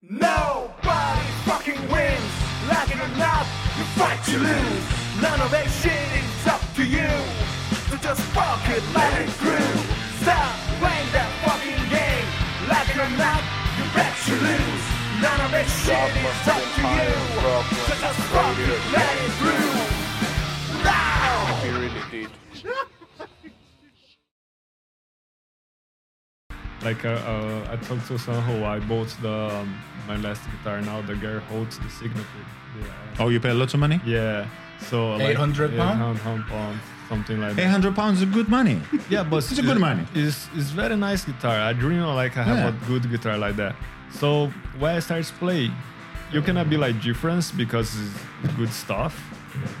Nobody 0.00 1.26
fucking 1.44 1.80
wins. 1.90 2.32
Like 2.70 2.88
it 2.88 3.02
or 3.02 3.12
not, 3.18 3.44
you 3.76 3.84
fight 3.98 4.22
to 4.30 4.38
lose. 4.38 4.84
None 5.20 5.40
of 5.40 5.50
that 5.50 5.66
shit 5.82 5.92
is 5.92 6.46
up 6.46 6.62
to 6.76 6.84
you. 6.86 7.10
So 7.90 7.96
just 7.98 8.22
fuck 8.30 8.62
it, 8.70 8.82
let 8.94 9.20
it 9.20 9.30
through. 9.42 9.74
Stop 10.22 10.54
playing 10.78 11.10
that 11.12 11.28
fucking 11.42 11.82
game. 11.90 12.28
Like 12.70 12.88
it 12.88 13.04
or 13.04 13.12
not, 13.18 13.42
you 13.74 13.84
bet 13.90 14.14
you 14.30 14.38
lose. 14.38 14.84
None 15.18 15.40
of 15.44 15.50
that 15.50 15.66
shit 15.66 16.14
is 16.14 16.46
up 16.46 16.62
to 16.62 16.84
you. 16.94 17.10
So 17.84 17.94
just 17.98 18.20
fuck 18.30 18.54
it, 18.54 18.80
let 18.94 19.14
it 19.18 19.32
through. 19.42 20.82
Now! 20.86 21.58
He 21.60 21.70
really 21.74 22.02
did. 22.10 22.88
Like 26.82 27.04
uh, 27.04 27.08
uh, 27.08 27.72
I 27.72 27.76
talked 27.76 28.06
to 28.08 28.14
Sngho, 28.14 28.62
I 28.64 28.78
bought 28.78 29.08
the 29.20 29.32
um, 29.56 29.76
my 30.06 30.16
last 30.16 30.42
guitar 30.50 30.80
now, 30.80 31.02
the 31.02 31.16
Gary 31.16 31.40
Holt's 31.50 31.78
the 31.78 31.88
signature. 31.90 32.24
Yeah. 32.80 32.86
Oh, 33.18 33.28
you 33.30 33.40
pay 33.40 33.52
lots 33.52 33.74
of 33.74 33.80
money? 33.80 34.00
Yeah. 34.06 34.46
So 34.88 35.16
like 35.16 35.30
800 35.30 35.72
yeah, 35.72 35.78
pound? 35.78 36.16
800 36.18 36.46
pound, 36.46 36.78
something 37.08 37.40
like 37.40 37.56
that. 37.56 37.62
800 37.62 37.96
pounds 37.96 38.22
is 38.22 38.28
good 38.30 38.48
money. 38.48 38.80
Yeah, 39.10 39.24
but 39.24 39.38
It's 39.38 39.58
a 39.58 39.62
good 39.62 39.80
money. 39.80 40.04
It's 40.14 40.48
it's 40.54 40.70
very 40.70 40.96
nice 40.96 41.24
guitar. 41.24 41.56
I 41.58 41.72
dream 41.72 42.02
of 42.02 42.14
like 42.14 42.36
I 42.36 42.44
have 42.44 42.58
Yeah. 42.58 42.68
a 42.68 42.86
good 42.86 43.10
guitar 43.10 43.36
like 43.36 43.56
that. 43.56 43.74
So 44.12 44.52
when 44.78 44.94
I 44.96 45.00
start 45.00 45.24
to 45.24 45.34
play, 45.34 45.70
you 46.32 46.42
cannot 46.42 46.70
be 46.70 46.76
like 46.76 47.02
difference 47.02 47.50
because 47.50 47.88
it's 48.44 48.54
good 48.54 48.72
stuff. 48.72 49.14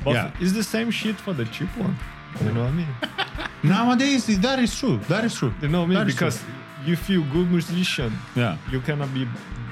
But 0.04 0.14
Yeah. 0.14 0.30
it's 0.40 0.52
the 0.52 0.64
same 0.64 0.90
shit 0.90 1.14
for 1.16 1.32
the 1.32 1.44
cheap 1.44 1.70
one. 1.76 1.96
You 2.44 2.52
know 2.52 2.64
what 2.64 2.70
I 2.70 2.80
mean? 2.80 2.92
Nowadays, 3.62 4.26
that 4.40 4.58
is 4.58 4.76
true. 4.78 4.98
That 5.08 5.24
is 5.24 5.34
true. 5.34 5.52
You 5.62 5.68
know 5.68 5.80
what 5.80 5.84
I 5.84 6.04
mean? 6.04 6.16
That 6.16 6.26
is 6.26 6.42
Because 6.88 7.08
you 7.10 7.22
feel 7.22 7.32
good 7.32 7.50
musician. 7.50 8.12
Yeah. 8.34 8.56
You 8.70 8.80
cannot 8.80 9.12
be 9.12 9.26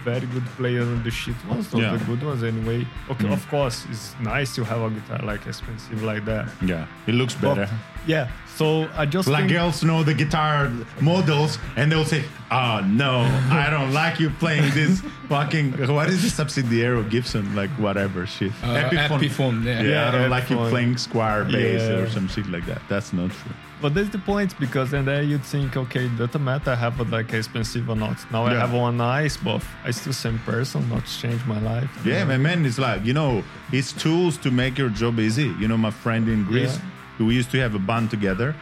very 0.04 0.26
good 0.26 0.44
player 0.56 0.82
on 0.82 1.02
the 1.02 1.10
shit 1.10 1.34
ones 1.48 1.72
or 1.74 1.80
Yeah. 1.80 1.90
Mm. 1.94 1.98
the 1.98 2.04
good 2.04 2.22
ones 2.22 2.42
anyway. 2.44 2.86
Okay, 3.10 3.32
of 3.32 3.48
course, 3.48 3.86
it's 3.90 4.14
nice 4.20 4.54
to 4.54 4.64
have 4.64 4.80
a 4.82 4.90
guitar 4.90 5.20
like 5.24 5.46
expensive 5.46 6.02
like 6.02 6.24
that. 6.26 6.48
Yeah, 6.62 6.86
it 7.06 7.14
looks 7.14 7.34
But- 7.34 7.54
better. 7.56 7.70
yeah. 8.06 8.28
So 8.56 8.88
I 8.96 9.04
just 9.04 9.28
like 9.28 9.40
think, 9.40 9.52
girls 9.52 9.84
know 9.84 10.02
the 10.02 10.14
guitar 10.14 10.72
models 11.00 11.58
and 11.76 11.92
they'll 11.92 12.06
say, 12.06 12.24
"Oh 12.50 12.80
no, 12.86 13.20
I 13.50 13.68
don't 13.70 13.92
like 13.92 14.18
you 14.18 14.30
playing 14.30 14.72
this 14.72 15.02
fucking 15.28 15.72
what 15.94 16.08
is 16.08 16.22
the 16.22 16.30
subsidiary 16.30 16.98
of 16.98 17.10
Gibson 17.10 17.54
like 17.54 17.70
whatever 17.78 18.26
shit." 18.26 18.52
Uh, 18.62 18.88
Epiphone, 18.90 19.62
yeah. 19.64 19.82
Yeah, 19.82 20.08
I 20.08 20.10
don't 20.12 20.30
like 20.30 20.48
you 20.48 20.56
playing 20.56 20.94
Squier 20.94 21.44
bass 21.52 21.82
Yeah. 21.82 21.96
or 22.00 22.08
some 22.08 22.28
shit 22.28 22.46
like 22.48 22.64
that. 22.66 22.80
That's 22.88 23.12
not 23.12 23.30
true. 23.30 23.52
But 23.82 23.92
that's 23.94 24.08
the 24.08 24.18
point 24.18 24.58
because 24.58 24.90
then 24.90 25.04
there 25.04 25.22
you'd 25.22 25.44
think, 25.44 25.76
okay, 25.76 26.08
doesn't 26.16 26.42
matter 26.42 26.70
I 26.70 26.76
have 26.76 26.98
a, 26.98 27.02
like 27.04 27.34
expensive 27.34 27.90
or 27.90 27.96
not. 27.96 28.16
Now 28.32 28.46
I 28.46 28.54
have 28.54 28.72
one 28.72 28.96
nice, 28.96 29.36
but 29.36 29.62
I 29.84 29.90
still 29.90 30.14
same 30.14 30.38
person, 30.46 30.88
not 30.88 31.04
change 31.04 31.44
my 31.44 31.60
life. 31.60 31.90
Yeah, 32.02 32.24
man, 32.24 32.40
man, 32.42 32.64
it's 32.64 32.78
like 32.78 33.04
you 33.04 33.12
know, 33.12 33.44
it's 33.70 33.92
tools 33.92 34.38
to 34.38 34.50
make 34.50 34.78
your 34.78 34.88
job 34.88 35.20
easy. 35.20 35.48
You 35.60 35.68
know, 35.68 35.76
my 35.76 35.90
friend 35.90 36.26
in 36.26 36.44
Greece, 36.44 36.78
we 37.24 37.34
used 37.34 37.50
to 37.52 37.58
have 37.58 37.74
a 37.74 37.78
band 37.78 38.10
together, 38.10 38.54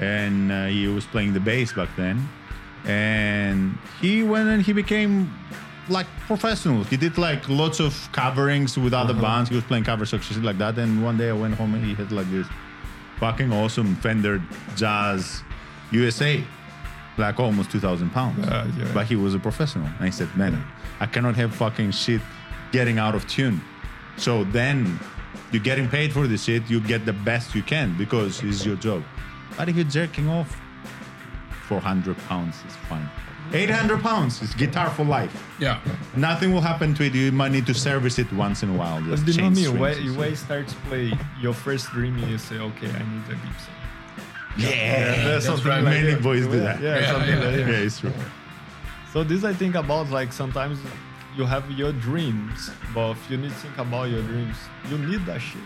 and 0.00 0.52
uh, 0.52 0.66
he 0.66 0.86
was 0.88 1.06
playing 1.06 1.32
the 1.34 1.40
bass 1.40 1.72
back 1.72 1.88
then, 1.96 2.28
and 2.84 3.78
he 4.00 4.22
went 4.22 4.48
and 4.48 4.62
he 4.62 4.72
became 4.72 5.32
like 5.88 6.06
professional. 6.26 6.84
He 6.84 6.96
did 6.96 7.18
like 7.18 7.48
lots 7.48 7.80
of 7.80 8.08
coverings 8.12 8.78
with 8.78 8.94
other 8.94 9.14
bands. 9.14 9.50
He 9.50 9.54
was 9.54 9.64
playing 9.64 9.84
cover 9.84 10.06
shit 10.06 10.42
like 10.42 10.58
that. 10.58 10.78
And 10.78 11.04
one 11.04 11.16
day 11.16 11.30
I 11.30 11.32
went 11.32 11.54
home 11.54 11.74
and 11.74 11.84
he 11.84 11.94
had 11.94 12.12
like 12.12 12.30
this 12.30 12.46
fucking 13.18 13.52
awesome 13.52 13.94
Fender 13.96 14.42
Jazz 14.76 15.42
USA, 15.90 16.42
like 17.18 17.38
almost 17.38 17.70
two 17.70 17.80
thousand 17.80 18.10
pounds. 18.10 18.38
Yeah, 18.46 18.66
yeah. 18.78 18.90
But 18.94 19.06
he 19.06 19.16
was 19.16 19.34
a 19.34 19.38
professional. 19.38 19.86
And 19.86 20.06
I 20.06 20.10
said, 20.10 20.34
man, 20.36 20.62
I 21.00 21.06
cannot 21.06 21.36
have 21.36 21.54
fucking 21.54 21.90
shit 21.92 22.20
getting 22.72 22.98
out 22.98 23.14
of 23.14 23.26
tune. 23.28 23.60
So 24.16 24.44
then 24.44 24.98
you're 25.52 25.62
getting 25.62 25.88
paid 25.88 26.12
for 26.12 26.26
this 26.26 26.44
shit, 26.44 26.68
you 26.68 26.80
get 26.80 27.04
the 27.06 27.12
best 27.12 27.54
you 27.54 27.62
can 27.62 27.96
because 27.96 28.42
it's 28.42 28.64
your 28.64 28.76
job. 28.76 29.02
But 29.56 29.68
if 29.68 29.76
you're 29.76 29.84
jerking 29.84 30.28
off, 30.28 30.56
400 31.68 32.16
pounds 32.28 32.56
is 32.66 32.76
fine. 32.88 33.08
800 33.52 34.00
pounds 34.02 34.42
is 34.42 34.54
guitar 34.54 34.90
for 34.90 35.04
life. 35.04 35.32
Yeah. 35.60 35.78
Nothing 36.16 36.52
will 36.52 36.60
happen 36.62 36.94
to 36.94 37.04
it. 37.04 37.14
You 37.14 37.30
might 37.30 37.52
need 37.52 37.66
to 37.66 37.74
service 37.74 38.18
it 38.18 38.32
once 38.32 38.62
in 38.62 38.70
a 38.70 38.72
while. 38.76 39.00
But 39.00 39.10
Just 39.24 39.26
you 39.26 39.32
know 39.34 39.38
change 39.48 39.56
me, 39.56 39.62
strings 39.64 39.80
when, 39.80 39.92
and 39.98 40.16
when 40.16 40.30
you 40.30 40.36
stuff. 40.36 40.46
start 40.46 40.68
to 40.68 40.74
play 40.88 41.12
your 41.40 41.54
first 41.54 41.90
dream, 41.90 42.18
you 42.18 42.38
say, 42.38 42.56
okay, 42.58 42.88
I 42.88 42.98
need 42.98 43.24
a 43.28 43.36
Gibson. 43.36 43.74
Yeah, 44.56 45.24
That's 45.28 45.46
something 45.46 45.66
right. 45.68 45.82
like 45.82 45.94
Many 45.94 46.14
that. 46.14 46.22
boys 46.22 46.46
do 46.46 46.56
Yeah, 46.56 46.62
that. 46.64 46.80
Yeah, 46.80 46.98
Yeah, 47.00 47.10
something 47.12 47.28
yeah, 47.30 47.34
like 47.44 47.54
that. 47.56 47.58
yeah, 47.68 47.86
it's 47.86 48.00
true. 48.00 48.12
So 49.12 49.22
this 49.24 49.44
I 49.44 49.52
think 49.52 49.74
about 49.74 50.10
like 50.10 50.32
sometimes 50.32 50.78
you 51.36 51.44
have 51.44 51.68
your 51.70 51.92
dreams, 51.92 52.70
but 52.94 53.10
if 53.12 53.30
you 53.30 53.36
need 53.36 53.50
to 53.50 53.56
think 53.56 53.78
about 53.78 54.04
your 54.10 54.22
dreams, 54.22 54.56
you 54.90 54.98
need 54.98 55.24
that 55.26 55.40
shit. 55.40 55.60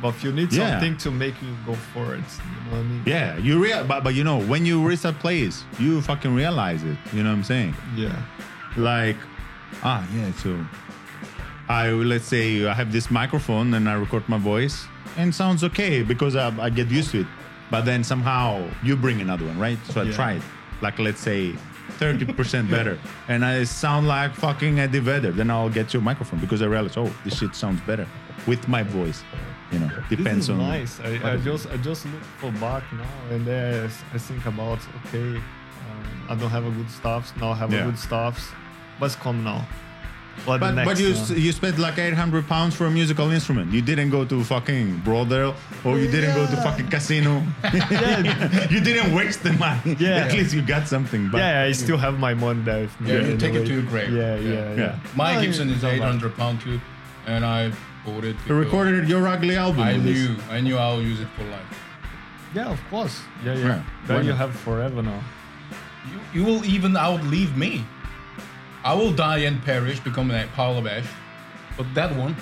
But 0.00 0.08
if 0.08 0.24
you 0.24 0.32
need 0.32 0.52
Yeah. 0.52 0.70
something 0.70 0.96
to 0.98 1.10
make 1.10 1.34
you 1.42 1.54
go 1.64 1.74
for 1.94 2.14
it, 2.14 2.20
you 2.20 2.60
know 2.64 2.70
what 2.72 2.78
I 2.78 2.82
mean? 2.82 3.02
Yeah, 3.06 3.36
you 3.38 3.62
real, 3.62 3.84
but 3.84 4.02
but 4.04 4.14
you 4.14 4.24
know 4.24 4.38
when 4.38 4.66
you 4.66 4.80
reach 4.80 4.98
reset 5.04 5.18
place, 5.20 5.64
you 5.78 6.00
fucking 6.02 6.34
realize 6.34 6.82
it. 6.82 6.96
You 7.12 7.22
know 7.22 7.30
what 7.30 7.36
I'm 7.38 7.44
saying? 7.44 7.74
Yeah. 7.96 8.16
like 8.76 9.16
ah 9.82 10.02
yeah 10.16 10.30
so 10.42 10.50
i 11.68 11.90
let's 11.90 12.24
say 12.24 12.66
i 12.66 12.72
have 12.72 12.90
this 12.90 13.10
microphone 13.10 13.74
and 13.74 13.86
i 13.88 13.92
record 13.94 14.26
my 14.28 14.38
voice 14.38 14.86
and 15.18 15.34
sounds 15.34 15.62
okay 15.62 16.02
because 16.02 16.36
I, 16.36 16.48
I 16.58 16.70
get 16.70 16.88
used 16.90 17.10
to 17.12 17.20
it 17.20 17.26
but 17.70 17.82
then 17.84 18.02
somehow 18.02 18.66
you 18.82 18.96
bring 18.96 19.20
another 19.20 19.44
one 19.46 19.58
right 19.58 19.78
so 19.92 20.00
i 20.00 20.04
Yeah. 20.04 20.12
try 20.12 20.32
it 20.40 20.42
like 20.80 20.98
let's 20.98 21.20
say 21.20 21.54
30% 21.98 22.70
better 22.70 22.98
and 23.28 23.44
i 23.44 23.64
sound 23.64 24.06
like 24.08 24.34
fucking 24.34 24.78
eddie 24.80 24.98
vedder 24.98 25.30
then 25.32 25.50
i'll 25.50 25.68
get 25.70 25.92
your 25.92 26.02
microphone 26.02 26.40
because 26.40 26.60
i 26.62 26.66
realize 26.66 26.96
oh 26.96 27.10
this 27.24 27.38
shit 27.38 27.54
sounds 27.54 27.80
better 27.82 28.06
with 28.46 28.66
my 28.68 28.82
voice 28.82 29.22
you 29.70 29.78
know 29.78 29.90
depends 30.10 30.46
this 30.46 30.48
is 30.48 30.50
on 30.50 30.58
nice. 30.58 31.00
I, 31.00 31.32
I 31.32 31.36
just 31.38 31.66
I 31.70 31.76
just 31.78 32.04
look 32.06 32.22
for 32.40 32.50
back 32.52 32.82
now 32.92 33.08
and 33.30 33.46
then 33.46 33.90
I 34.14 34.18
think 34.18 34.44
about 34.44 34.78
okay, 35.06 35.36
um, 35.36 36.26
I 36.28 36.34
don't 36.34 36.50
have 36.50 36.66
a 36.66 36.70
good 36.70 36.90
stuff 36.90 37.32
now. 37.40 37.52
I 37.52 37.56
have 37.56 37.72
Yeah. 37.72 37.82
a 37.82 37.84
good 37.86 37.98
stuffs. 37.98 38.44
What's 38.98 39.16
come 39.16 39.42
now? 39.42 39.66
What 40.44 40.60
But, 40.60 40.72
next 40.74 40.88
but 40.88 40.98
you 40.98 41.14
one? 41.14 41.30
Uh, 41.30 41.34
you 41.34 41.52
spent 41.52 41.78
like 41.78 41.98
800 41.98 42.48
pounds 42.48 42.74
for 42.74 42.86
a 42.86 42.90
musical 42.90 43.30
instrument. 43.30 43.72
You 43.72 43.80
didn't 43.80 44.10
go 44.10 44.24
to 44.24 44.42
fucking 44.42 44.98
Brothel 45.04 45.54
or 45.84 45.98
you 45.98 46.10
didn't 46.10 46.34
go 46.34 46.46
to 46.46 46.56
fucking 46.62 46.88
casino. 46.88 47.42
yeah, 47.64 48.68
you 48.68 48.80
didn't 48.80 49.14
waste 49.14 49.42
the 49.44 49.52
money. 49.52 49.96
Yeah. 49.98 50.26
At 50.26 50.32
least 50.32 50.52
you 50.54 50.62
got 50.62 50.88
something. 50.88 51.30
But 51.30 51.38
yeah, 51.38 51.62
I 51.62 51.72
still 51.72 51.96
have 51.98 52.18
my 52.18 52.34
money 52.34 52.62
there. 52.62 52.88
Yeah, 53.04 53.20
you 53.26 53.36
take 53.36 53.54
it 53.54 53.66
to 53.66 53.72
your 53.72 53.82
grave. 53.82 54.12
Yeah, 54.12 54.36
yeah, 54.36 54.52
Yeah. 54.52 54.74
yeah. 54.74 54.74
Yeah. 54.82 54.98
My 55.14 55.34
No, 55.34 55.42
Gibson 55.42 55.68
is 55.70 55.76
it's 55.76 55.84
800 55.84 56.36
pound 56.36 56.60
too, 56.60 56.80
and 57.26 57.44
I 57.44 57.72
bought 58.04 58.24
it. 58.24 58.36
you 58.48 58.54
recorded 58.54 59.08
your 59.08 59.28
ugly 59.28 59.56
album. 59.56 59.82
I 59.82 59.96
knew, 59.96 60.36
I 60.50 60.60
knew 60.60 60.76
I'll 60.76 61.00
use 61.02 61.20
it 61.20 61.28
for 61.36 61.44
life. 61.44 61.78
Yeah, 62.54 62.70
of 62.70 62.80
course. 62.90 63.20
Yeah, 63.44 63.54
yeah. 63.54 63.58
Yeah, 63.64 63.82
why 64.06 64.16
Then 64.16 64.24
you 64.26 64.32
have 64.32 64.54
forever 64.56 65.02
now. 65.02 65.22
You, 66.10 66.40
you 66.40 66.44
will 66.44 66.64
even 66.64 66.96
outlive 66.96 67.56
me. 67.56 67.84
I 68.84 68.94
will 68.94 69.12
die 69.12 69.38
and 69.38 69.62
perish, 69.64 70.00
become 70.00 70.30
a 70.30 70.46
pile 70.56 70.76
of 70.78 70.86
ash. 70.86 71.06
But 71.76 71.86
that 71.94 72.14
one, 72.16 72.34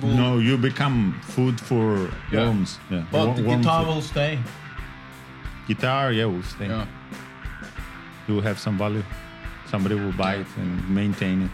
you 0.00 0.06
will, 0.08 0.14
No, 0.16 0.38
you 0.38 0.56
become 0.58 1.18
food 1.22 1.60
for 1.60 2.10
Yeah. 2.30 2.40
worms. 2.46 2.78
Yeah. 2.90 3.02
but 3.10 3.26
Wor- 3.26 3.34
the 3.36 3.42
guitar 3.42 3.84
food. 3.84 3.88
will 3.94 4.02
stay. 4.02 4.38
Guitar, 5.68 6.12
yeah, 6.12 6.26
will 6.26 6.42
stay. 6.42 6.68
Yeah. 6.68 6.86
You 8.28 8.34
will 8.34 8.42
have 8.42 8.58
some 8.58 8.76
value. 8.78 9.02
Somebody 9.70 9.94
will 9.94 10.12
buy 10.12 10.34
it 10.36 10.46
and 10.56 10.88
maintain 10.90 11.42
it. 11.42 11.50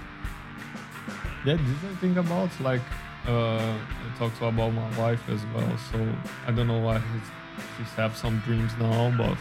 Yeah, 1.45 1.57
this 1.57 1.79
I 1.93 1.95
think 2.01 2.17
about 2.19 2.51
like 2.61 2.83
uh, 3.27 3.75
I 4.07 4.19
talked 4.19 4.41
about 4.43 4.73
my 4.73 4.91
wife 4.99 5.23
as 5.31 5.41
well. 5.55 5.73
So 5.91 5.99
I 6.47 6.51
don't 6.51 6.67
know 6.67 6.79
why 6.81 6.99
he's, 6.99 7.29
she's 7.77 7.93
have 7.97 8.17
some 8.17 8.41
dreams 8.47 8.73
now, 8.79 9.13
but 9.17 9.37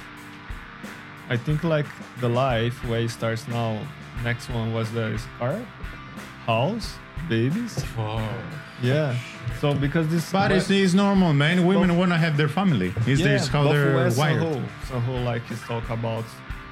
I 1.30 1.38
think 1.38 1.64
like 1.64 1.88
the 2.20 2.30
life 2.30 2.78
where 2.88 3.02
it 3.02 3.10
starts 3.12 3.48
now. 3.48 3.80
Next 4.24 4.50
one 4.50 4.74
was 4.74 4.92
the 4.92 5.19
car, 5.40 5.60
house, 6.46 6.96
babies. 7.30 7.84
Yeah. 8.81 9.16
So 9.60 9.74
because 9.74 10.08
this 10.08 10.31
But 10.31 10.52
it's, 10.52 10.69
it's 10.69 10.94
normal, 10.94 11.34
man. 11.34 11.66
Women 11.66 11.98
want 11.98 12.12
to 12.12 12.18
have 12.18 12.38
their 12.38 12.48
family. 12.50 12.94
Is 13.08 13.19
this 13.22 13.48
how 13.48 13.63
they're 13.63 13.96
where 13.96 14.12
wired? 14.12 14.42
Soho, 14.42 14.63
Soho 14.88 15.22
like 15.24 15.50
is 15.52 15.62
talk 15.62 15.88
about 15.90 16.25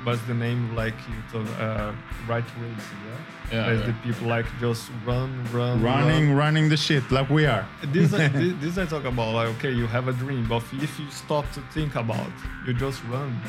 what's 0.03 0.21
the 0.24 0.33
name 0.33 0.75
like 0.75 0.95
you 1.07 1.15
talk, 1.31 1.59
uh, 1.59 1.91
right 2.27 2.44
race, 2.44 2.88
yeah? 3.06 3.18
Yeah, 3.51 3.65
There's 3.65 3.80
yeah. 3.81 3.85
the 3.88 3.94
people 4.03 4.27
like 4.27 4.45
just 4.59 4.89
run, 5.06 5.44
run, 5.51 5.81
Running, 5.81 6.30
run. 6.30 6.38
running 6.38 6.69
the 6.69 6.77
shit 6.77 7.09
like 7.12 7.30
we 7.30 7.45
are. 7.45 7.68
This, 7.85 8.13
I, 8.13 8.27
this, 8.30 8.53
this 8.59 8.77
I 8.77 8.85
talk 8.85 9.06
about 9.06 9.33
like 9.33 9.47
okay, 9.57 9.71
you 9.71 9.88
have 9.88 10.07
a 10.07 10.13
dream, 10.13 10.47
but 10.47 10.63
if 10.74 11.00
you 11.00 11.09
stop 11.09 11.51
to 11.53 11.62
think 11.74 11.95
about, 11.95 12.31
you 12.65 12.74
just 12.74 13.03
run. 13.06 13.39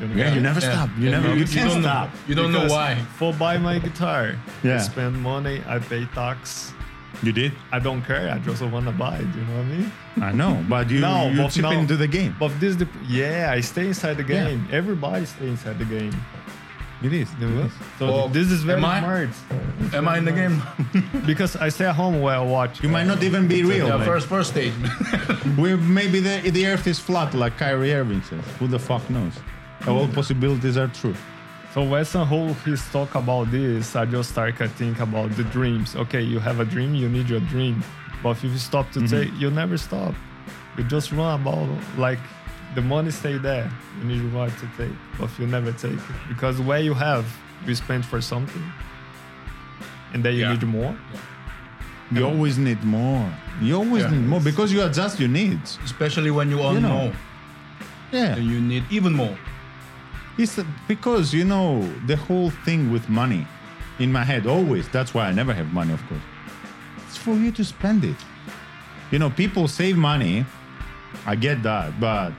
You? 0.00 0.06
Yeah, 0.14 0.34
you 0.34 0.40
never 0.40 0.60
Yeah. 0.60 0.72
stop. 0.72 0.88
You 0.98 1.04
Yeah, 1.04 1.10
never. 1.16 1.28
you- 1.28 1.34
You, 1.34 1.40
you 1.40 1.46
can't 1.46 1.70
don't 1.70 1.82
know. 1.82 1.88
stop. 1.88 2.10
You 2.28 2.34
don't 2.34 2.52
know 2.52 2.66
why. 2.68 2.96
For 3.18 3.32
buy 3.32 3.58
my 3.58 3.78
guitar, 3.78 4.34
Yeah. 4.62 4.76
I 4.76 4.78
spend 4.78 5.20
money, 5.22 5.62
I 5.66 5.78
pay 5.78 6.04
tax. 6.14 6.72
You 7.22 7.32
did. 7.32 7.52
I 7.72 7.78
don't 7.80 8.02
care. 8.02 8.30
I 8.30 8.38
just 8.38 8.62
wanna 8.62 8.92
buy 8.92 9.16
it. 9.16 9.26
You 9.34 9.42
know 9.46 9.56
what 9.56 9.66
I 9.66 9.76
mean? 9.76 9.92
I 10.22 10.32
know, 10.32 10.62
but 10.68 10.88
you 10.90 11.00
No, 11.00 11.28
you 11.28 11.38
but 11.42 11.50
chip 11.50 11.62
no. 11.64 11.70
into 11.72 11.96
the 11.96 12.06
game. 12.06 12.32
But 12.38 12.50
this, 12.60 12.76
the 12.76 12.86
yeah, 13.08 13.50
I 13.56 13.60
stay 13.60 13.86
inside 13.88 14.16
the 14.18 14.22
Yeah. 14.28 14.44
game. 14.48 14.68
Everybody 14.70 15.24
stay 15.26 15.48
inside 15.48 15.78
the 15.80 15.84
game. 15.98 16.14
It 17.02 17.12
is. 17.12 17.28
You 17.40 17.48
know? 17.48 17.70
So 17.98 18.06
Well, 18.06 18.28
this 18.28 18.50
is 18.50 18.62
very 18.64 18.78
am 18.78 18.84
I- 18.84 18.98
smart 19.00 19.28
Am 19.94 20.06
I 20.08 20.18
in 20.18 20.24
the 20.24 20.32
game? 20.32 20.62
because 21.26 21.56
I 21.56 21.68
stay 21.70 21.86
at 21.86 21.94
home 21.96 22.20
while 22.20 22.42
I 22.42 22.46
watch. 22.46 22.82
You 22.82 22.88
might 22.88 23.06
not 23.06 23.22
even 23.22 23.46
be 23.48 23.62
real. 23.64 23.86
yeah, 23.88 23.96
man. 23.98 24.06
first 24.06 24.26
first 24.28 24.50
stage. 24.50 24.74
We 25.62 25.74
maybe 25.76 26.18
the 26.20 26.50
the 26.50 26.66
Earth 26.66 26.86
is 26.86 26.98
flat, 27.00 27.34
like 27.34 27.56
Kyrie 27.58 27.94
Irving 27.94 28.22
says. 28.22 28.44
Who 28.58 28.66
the 28.68 28.78
fuck 28.78 29.02
knows? 29.10 29.34
All 29.86 30.08
possibilities 30.08 30.76
are 30.76 30.88
true. 30.88 31.14
So 31.74 31.84
Weston 31.84 32.26
Hall, 32.26 32.54
he's 32.64 32.84
talk 32.90 33.14
about 33.14 33.50
this. 33.50 33.94
I 33.94 34.04
just 34.06 34.30
start 34.30 34.56
to 34.58 34.68
think 34.68 35.00
about 35.00 35.30
the 35.36 35.44
dreams. 35.44 35.94
Okay, 35.96 36.22
you 36.22 36.38
have 36.40 36.60
a 36.60 36.64
dream, 36.64 36.94
you 36.94 37.08
need 37.08 37.28
your 37.28 37.40
dream. 37.40 37.84
But 38.22 38.30
if 38.38 38.44
you 38.44 38.58
stop 38.58 38.90
to 38.92 39.00
mm-hmm. 39.00 39.32
take, 39.32 39.40
you 39.40 39.50
never 39.50 39.76
stop. 39.78 40.14
You 40.76 40.84
just 40.84 41.12
run 41.12 41.40
about 41.40 41.68
like 41.96 42.18
the 42.74 42.82
money 42.82 43.10
stay 43.10 43.38
there. 43.38 43.70
You 44.00 44.04
need 44.08 44.32
what 44.32 44.50
to 44.58 44.68
take, 44.76 44.96
but 45.18 45.30
you 45.38 45.46
never 45.46 45.72
take 45.72 45.92
it 45.92 46.00
because 46.28 46.60
where 46.60 46.80
you 46.80 46.94
have, 46.94 47.26
you 47.66 47.74
spend 47.74 48.04
for 48.04 48.20
something, 48.20 48.62
and 50.12 50.24
then 50.24 50.34
you 50.34 50.40
Yeah. 50.40 50.52
need 50.52 50.62
more. 50.64 50.96
You 52.10 52.24
always 52.26 52.56
need 52.56 52.82
more. 52.84 53.30
You 53.60 53.76
always 53.76 54.04
Yeah. 54.04 54.10
need 54.10 54.26
more 54.26 54.40
because 54.40 54.72
you 54.72 54.82
adjust 54.82 55.20
your 55.20 55.28
needs. 55.28 55.78
Especially 55.84 56.30
when 56.30 56.48
you 56.50 56.60
all 56.60 56.74
You 56.74 56.80
know. 56.80 56.88
know, 56.88 57.12
Yeah. 58.12 58.34
then 58.34 58.44
you 58.48 58.60
need 58.60 58.84
even 58.90 59.12
more. 59.12 59.36
It's 60.38 60.58
because 60.86 61.34
you 61.34 61.44
know 61.44 61.82
the 62.06 62.16
whole 62.16 62.50
thing 62.64 62.92
with 62.92 63.08
money 63.08 63.46
in 63.98 64.12
my 64.12 64.24
head 64.24 64.46
always. 64.46 64.88
That's 64.88 65.12
why 65.12 65.26
I 65.26 65.32
never 65.32 65.52
have 65.52 65.72
money, 65.72 65.92
of 65.92 66.02
course. 66.08 66.20
It's 67.06 67.16
for 67.16 67.34
you 67.34 67.50
to 67.52 67.64
spend 67.64 68.04
it. 68.04 68.16
You 69.10 69.18
know, 69.18 69.30
people 69.30 69.66
save 69.68 69.96
money. 69.96 70.44
I 71.26 71.34
get 71.34 71.62
that, 71.62 71.98
but 71.98 72.32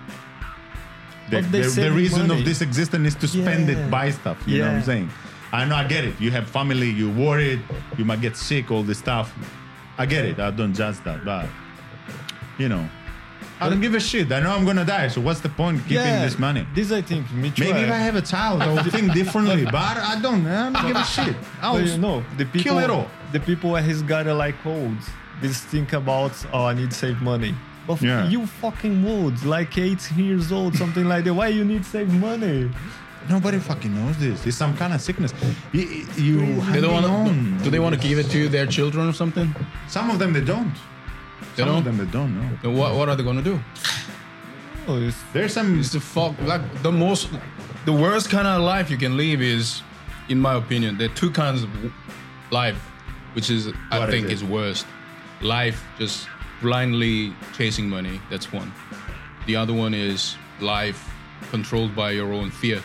the, 1.29 1.41
the, 1.41 1.61
the 1.61 1.91
reason 1.91 2.27
money. 2.27 2.39
of 2.39 2.45
this 2.45 2.61
existence 2.61 3.07
is 3.09 3.15
to 3.15 3.27
spend 3.27 3.67
Yeah. 3.67 3.77
it, 3.85 3.91
buy 3.91 4.11
stuff. 4.11 4.41
You 4.47 4.59
know 4.59 4.67
what 4.67 4.75
I'm 4.75 4.83
saying? 4.83 5.09
I 5.51 5.65
know, 5.65 5.75
I 5.75 5.83
get 5.87 6.05
it. 6.05 6.19
You 6.21 6.29
have 6.31 6.47
family, 6.47 6.89
you 6.89 7.09
worried, 7.09 7.61
you 7.97 8.05
might 8.05 8.21
get 8.21 8.37
sick, 8.37 8.69
all 8.71 8.83
this 8.83 8.99
stuff. 8.99 9.33
I 9.97 10.05
get 10.05 10.23
it. 10.25 10.39
I 10.39 10.51
don't 10.51 10.73
judge 10.73 10.99
that, 11.03 11.25
but 11.25 11.47
you 12.59 12.69
know, 12.69 12.87
I 13.61 13.69
don't 13.69 13.81
give 13.81 13.93
a 13.95 13.99
shit. 13.99 14.31
I 14.31 14.39
know 14.39 14.51
I'm 14.55 14.65
gonna 14.65 14.85
die, 14.85 15.07
so 15.09 15.19
what's 15.21 15.41
the 15.41 15.49
point 15.49 15.81
keeping 15.83 16.03
this 16.25 16.39
money? 16.39 16.65
This 16.73 16.91
I 16.91 17.01
think 17.01 17.29
me 17.33 17.51
too. 17.51 17.65
Maybe 17.65 17.79
if 17.79 17.91
I 17.91 17.97
have 17.97 18.15
a 18.15 18.21
child, 18.21 18.61
I 18.61 18.67
will 18.71 18.83
think 18.95 19.13
differently. 19.13 19.65
But 19.65 19.97
I 19.97 20.19
don't. 20.21 20.45
I 20.47 20.69
don't 20.71 20.87
give 20.87 20.95
a 20.95 21.03
shit. 21.03 21.35
I'll 21.61 21.73
But 21.75 21.85
you 21.87 21.97
know, 21.97 22.23
the 22.37 22.45
people, 22.45 22.61
kill 22.63 22.79
it 22.79 22.89
all. 22.89 23.07
the 23.33 23.39
people 23.39 23.71
where 23.71 23.81
he's 23.83 24.01
got 24.01 24.27
a 24.27 24.33
like 24.33 24.55
olds, 24.65 25.05
they 25.41 25.49
think 25.49 25.93
about, 25.93 26.31
oh, 26.53 26.65
I 26.65 26.73
need 26.73 26.91
to 26.91 26.95
save 26.97 27.21
money. 27.21 27.53
But 27.87 28.01
Yeah. 28.01 28.27
you 28.29 28.45
fucking 28.45 29.05
old, 29.07 29.43
like 29.43 29.77
18 29.77 30.17
years 30.23 30.51
old, 30.51 30.75
something 30.75 31.05
like 31.05 31.23
that. 31.25 31.33
Why 31.33 31.47
you 31.47 31.65
need 31.65 31.83
to 31.83 31.89
save 31.89 32.09
money? 32.13 32.69
Nobody 33.29 33.59
fucking 33.59 33.93
knows 33.93 34.17
this. 34.17 34.45
It's 34.47 34.55
some 34.57 34.75
kind 34.77 34.93
of 34.93 35.01
sickness. 35.01 35.33
You, 35.73 35.81
you 36.15 36.61
They 36.71 36.79
don't 36.81 36.93
want 36.93 37.05
on. 37.05 37.57
to. 37.57 37.63
Do 37.65 37.69
they 37.69 37.79
want 37.79 37.93
to 37.95 38.01
give 38.07 38.17
it 38.19 38.29
to 38.31 38.47
their 38.47 38.65
children 38.65 39.07
or 39.09 39.13
something? 39.13 39.53
Some 39.87 40.09
of 40.09 40.17
them 40.19 40.33
they 40.33 40.41
don't. 40.41 40.71
They 41.55 41.63
Some 41.63 41.69
of 41.69 41.83
don't. 41.83 41.97
them 41.97 42.05
they 42.05 42.11
don't 42.11 42.35
know. 42.39 42.57
Then 42.61 42.75
what, 42.77 42.95
what 42.95 43.09
are 43.09 43.15
they 43.15 43.23
gonna 43.23 43.41
do? 43.41 43.59
Oh, 44.87 44.99
it's, 45.01 45.17
There's 45.33 45.53
some. 45.53 45.79
It's 45.79 45.91
the 45.91 45.99
fuck 45.99 46.35
like 46.41 46.61
the 46.81 46.91
most, 46.91 47.29
the 47.85 47.93
worst 47.93 48.29
kind 48.29 48.47
of 48.47 48.61
life 48.61 48.89
you 48.89 48.97
can 48.97 49.17
live 49.17 49.41
is, 49.41 49.81
in 50.29 50.39
my 50.39 50.55
opinion, 50.55 50.97
there 50.97 51.09
are 51.09 51.13
two 51.15 51.29
kinds 51.31 51.63
of 51.63 51.69
life, 52.51 52.77
which 53.33 53.49
is 53.49 53.67
I 53.91 53.99
What 53.99 54.09
is 54.09 54.15
think 54.15 54.25
it? 54.27 54.31
is 54.33 54.43
worst. 54.43 54.85
Life 55.41 55.83
just 55.97 56.27
blindly 56.61 57.33
chasing 57.55 57.87
money. 57.89 58.19
That's 58.29 58.51
one. 58.51 58.71
The 59.45 59.55
other 59.55 59.73
one 59.73 59.93
is 59.93 60.35
life 60.59 61.09
controlled 61.51 61.95
by 61.95 62.11
your 62.11 62.33
own 62.33 62.49
fear. 62.51 62.81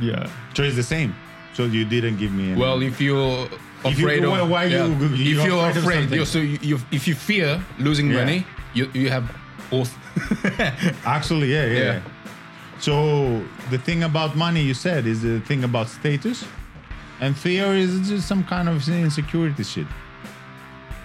yeah. 0.00 0.28
So 0.54 0.62
it's 0.62 0.76
the 0.76 0.82
same. 0.82 1.14
So 1.54 1.64
you 1.64 1.84
didn't 1.84 2.16
give 2.18 2.32
me. 2.32 2.50
Any. 2.52 2.60
Well, 2.60 2.82
if 2.82 3.00
you're 3.00 3.48
If 3.84 3.98
you- 3.98 4.06
afraid 4.06 4.24
of, 4.24 4.48
why- 4.50 4.64
you- 4.64 4.76
you're 4.76 5.40
if 5.40 5.46
you're 5.46 5.68
afraid 5.70 5.76
afraid, 5.76 6.10
you're, 6.10 6.26
so 6.26 6.38
you, 6.38 6.58
you, 6.62 6.78
if 6.90 7.06
you 7.08 7.14
fear 7.14 7.60
losing 7.78 8.10
Yeah. 8.10 8.18
money, 8.24 8.46
you 8.74 8.90
you 8.94 9.10
have 9.10 9.24
both. 9.70 9.90
actually, 11.04 11.52
yeah, 11.52 11.66
yeah, 11.66 11.78
Yeah. 11.84 12.00
So 12.78 13.42
the 13.70 13.78
thing 13.78 14.02
about 14.02 14.36
money 14.36 14.60
you 14.62 14.74
said 14.74 15.06
is 15.06 15.22
the 15.22 15.40
thing 15.40 15.64
about 15.64 15.88
status, 15.88 16.44
and 17.20 17.36
fear 17.36 17.74
is 17.74 18.08
just 18.08 18.26
some 18.28 18.44
kind 18.44 18.68
of 18.68 18.86
insecurity 18.88 19.64
shit. 19.64 19.86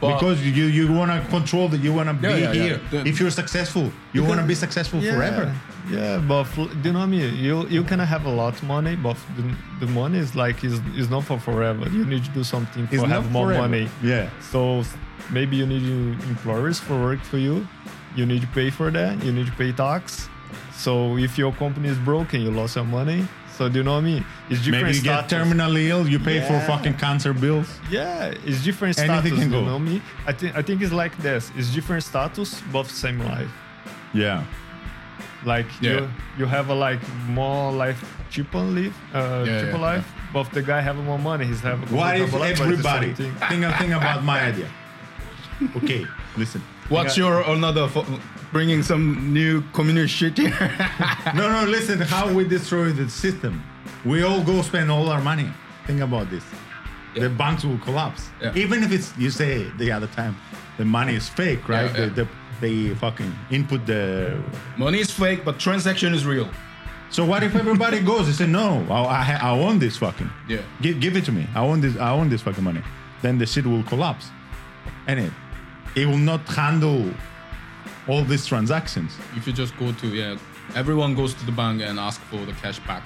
But- 0.02 0.14
because 0.14 0.42
you 0.42 0.66
you 0.66 0.92
want 0.92 1.12
to 1.12 1.20
control 1.30 1.68
that 1.70 1.82
you 1.82 1.94
want 1.94 2.10
to 2.10 2.14
be 2.14 2.28
Yeah, 2.28 2.38
yeah, 2.38 2.52
yeah. 2.54 2.64
here. 2.64 2.80
The- 2.92 3.06
If 3.10 3.20
you're 3.20 3.32
successful, 3.32 3.92
you 4.14 4.24
want 4.24 4.40
to 4.42 4.48
be 4.48 4.56
successful 4.56 5.00
forever. 5.02 5.54
Yeah, 5.90 6.18
but 6.20 6.46
do 6.56 6.90
you 6.90 6.94
know 6.94 7.08
me, 7.08 7.28
You 7.30 7.68
you 7.68 7.84
can 7.84 8.00
have 8.00 8.26
a 8.26 8.30
lot 8.30 8.54
of 8.54 8.64
money, 8.64 8.96
but 8.96 9.18
the, 9.36 9.44
the 9.86 9.92
money 9.92 10.20
is 10.20 10.36
like 10.36 10.64
is 10.64 10.80
is 10.96 11.10
not 11.10 11.24
for 11.24 11.40
forever. 11.40 11.90
You 11.90 12.06
need 12.06 12.24
to 12.26 12.32
do 12.32 12.44
something 12.44 12.88
to 12.90 13.06
have 13.08 13.32
more 13.32 13.48
forever. 13.48 13.62
money. 13.68 13.90
Yeah. 14.04 14.30
So 14.52 14.84
maybe 15.32 15.56
you 15.58 15.66
need 15.66 15.84
employers 16.30 16.80
for 16.80 16.96
work 17.02 17.22
for 17.24 17.38
you. 17.38 17.68
You 18.16 18.26
need 18.26 18.42
to 18.42 18.48
pay 18.48 18.70
for 18.70 18.92
that. 18.92 19.24
You 19.24 19.32
need 19.32 19.48
to 19.48 19.54
pay 19.54 19.72
tax. 19.72 20.28
So 20.76 21.18
if 21.18 21.38
your 21.38 21.52
company 21.54 21.90
is 21.90 21.98
broken, 21.98 22.42
you 22.42 22.52
lost 22.52 22.76
your 22.76 22.86
money. 22.86 23.26
So 23.58 23.70
do 23.70 23.78
you 23.80 23.84
know 23.84 23.98
I 23.98 24.02
mean? 24.02 24.26
It's 24.50 24.60
different 24.64 24.86
Maybe 24.86 24.98
you 24.98 25.04
get 25.04 25.28
status. 25.30 25.48
terminally 25.48 25.88
ill, 25.90 26.08
you 26.08 26.20
pay 26.20 26.40
for 26.42 26.60
fucking 26.62 26.96
cancer 26.98 27.34
bills. 27.34 27.68
Yeah, 27.90 28.34
it's 28.46 28.64
different 28.64 28.98
Anything 28.98 29.22
status. 29.22 29.40
can 29.40 29.52
you 29.52 29.60
go. 29.60 29.66
know 29.66 29.80
me? 29.80 30.02
I 30.26 30.34
think 30.34 30.56
I 30.56 30.62
think 30.62 30.82
it's 30.82 30.94
like 31.04 31.16
this. 31.22 31.52
It's 31.56 31.70
different 31.74 32.04
status, 32.04 32.62
but 32.74 32.86
same 32.88 33.20
life. 33.20 33.52
Yeah. 34.14 34.44
Like 35.46 35.66
Yeah. 35.82 35.92
you, 35.92 36.10
you 36.40 36.46
have 36.46 36.70
a 36.70 36.76
like 36.76 37.00
more 37.28 37.72
life 37.72 38.00
cheaper 38.30 38.60
live, 38.60 38.96
uh, 39.14 39.44
Yeah, 39.48 39.60
cheaper 39.62 39.78
yeah, 39.78 39.78
life. 39.96 40.08
But 40.34 40.52
the 40.52 40.62
guy 40.62 40.82
have 40.82 40.96
more 40.98 41.20
money, 41.20 41.46
he's 41.46 41.62
have. 41.62 41.82
a 41.92 41.96
What 41.96 42.16
if 42.16 42.32
comfortable 42.32 42.40
life, 42.40 42.58
but 42.58 42.64
everybody 42.68 43.14
thing. 43.14 43.34
think 43.50 43.66
think 43.80 43.94
about 43.94 44.24
my 44.24 44.40
idea? 44.52 44.68
Okay, 45.78 46.06
listen. 46.38 46.62
What's 46.90 47.18
your 47.18 47.42
another 47.50 47.88
fo- 47.88 48.06
bringing 48.52 48.84
some 48.84 49.34
new 49.34 49.62
communist 49.74 50.14
shit 50.14 50.38
here? 50.38 50.54
No, 51.36 51.50
no, 51.50 51.70
listen. 51.70 52.00
How 52.02 52.32
we 52.34 52.44
destroy 52.48 52.92
the 52.92 53.10
system? 53.10 53.64
We 54.06 54.24
all 54.24 54.42
go 54.44 54.62
spend 54.62 54.90
all 54.92 55.10
our 55.10 55.22
money. 55.22 55.50
Think 55.88 56.02
about 56.02 56.30
this. 56.30 56.44
The 57.16 57.30
banks 57.30 57.64
will 57.64 57.78
collapse. 57.80 58.30
Yeah. 58.42 58.54
Even 58.56 58.84
if 58.84 58.92
it's 58.92 59.14
you 59.18 59.30
say 59.30 59.70
the 59.78 59.92
other 59.92 60.08
time, 60.08 60.36
the 60.78 60.86
money 60.86 61.16
is 61.16 61.28
fake, 61.30 61.68
right? 61.70 61.92
Yeah, 61.92 61.98
yeah. 61.98 62.06
The, 62.08 62.24
the, 62.24 62.28
they 62.62 62.96
fucking 62.96 63.34
input 63.50 63.86
the. 63.86 64.42
Money 64.78 65.00
is 65.00 65.12
fake, 65.12 65.44
but 65.44 65.60
transaction 65.60 66.14
is 66.14 66.26
real. 66.26 66.50
So 67.10 67.26
what 67.26 67.44
if 67.44 67.56
everybody 67.56 68.00
goes 68.12 68.28
and 68.28 68.36
say 68.36 68.48
no? 68.48 68.86
I 68.90 69.00
I, 69.04 69.40
I 69.50 69.54
want 69.54 69.80
this 69.82 69.98
fucking. 69.98 70.30
Yeah. 70.48 70.62
Give, 70.82 71.00
give 71.00 71.18
it 71.18 71.26
to 71.26 71.32
me. 71.32 71.46
I 71.56 71.62
want 71.66 71.82
this. 71.82 71.98
I 71.98 72.14
want 72.14 72.30
this 72.30 72.42
fucking 72.42 72.64
money. 72.64 72.82
Then 73.22 73.38
the 73.38 73.46
shit 73.46 73.66
will 73.66 73.84
collapse, 73.84 74.30
and 75.08 75.20
it 75.20 75.34
it 75.96 76.06
will 76.06 76.18
not 76.32 76.42
handle 76.48 77.12
all 78.08 78.24
these 78.24 78.46
transactions. 78.46 79.12
If 79.36 79.46
you 79.48 79.54
just 79.54 79.76
go 79.78 79.92
to 79.92 80.08
yeah, 80.08 80.38
everyone 80.76 81.16
goes 81.16 81.34
to 81.34 81.46
the 81.46 81.52
bank 81.52 81.82
and 81.82 82.00
ask 82.00 82.22
for 82.22 82.46
the 82.46 82.54
cash 82.54 82.80
back, 82.88 83.04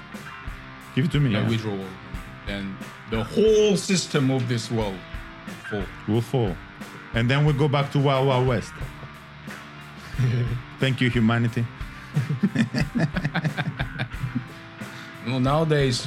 Give 0.94 1.04
it 1.06 1.12
to 1.12 1.20
me. 1.20 1.32
the 1.32 1.40
yeah. 1.40 1.48
withdrawal, 1.48 1.84
then 2.46 2.76
the 3.10 3.24
whole 3.24 3.76
system 3.76 4.30
of 4.30 4.48
this 4.48 4.70
world 4.70 4.96
will 5.48 5.82
fall. 5.82 5.84
will 6.14 6.20
fall. 6.22 6.56
And 7.14 7.30
then 7.30 7.44
we 7.44 7.52
go 7.52 7.68
back 7.68 7.90
to 7.92 7.98
Wild 7.98 8.26
Wild 8.28 8.46
West. 8.46 8.72
Thank 10.80 11.00
you, 11.00 11.10
humanity. 11.10 11.64
Well, 15.26 15.40
nowadays, 15.40 16.06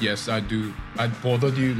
yes, 0.00 0.28
I 0.28 0.38
do. 0.38 0.72
I 0.96 1.08
bothered 1.08 1.56
you 1.56 1.74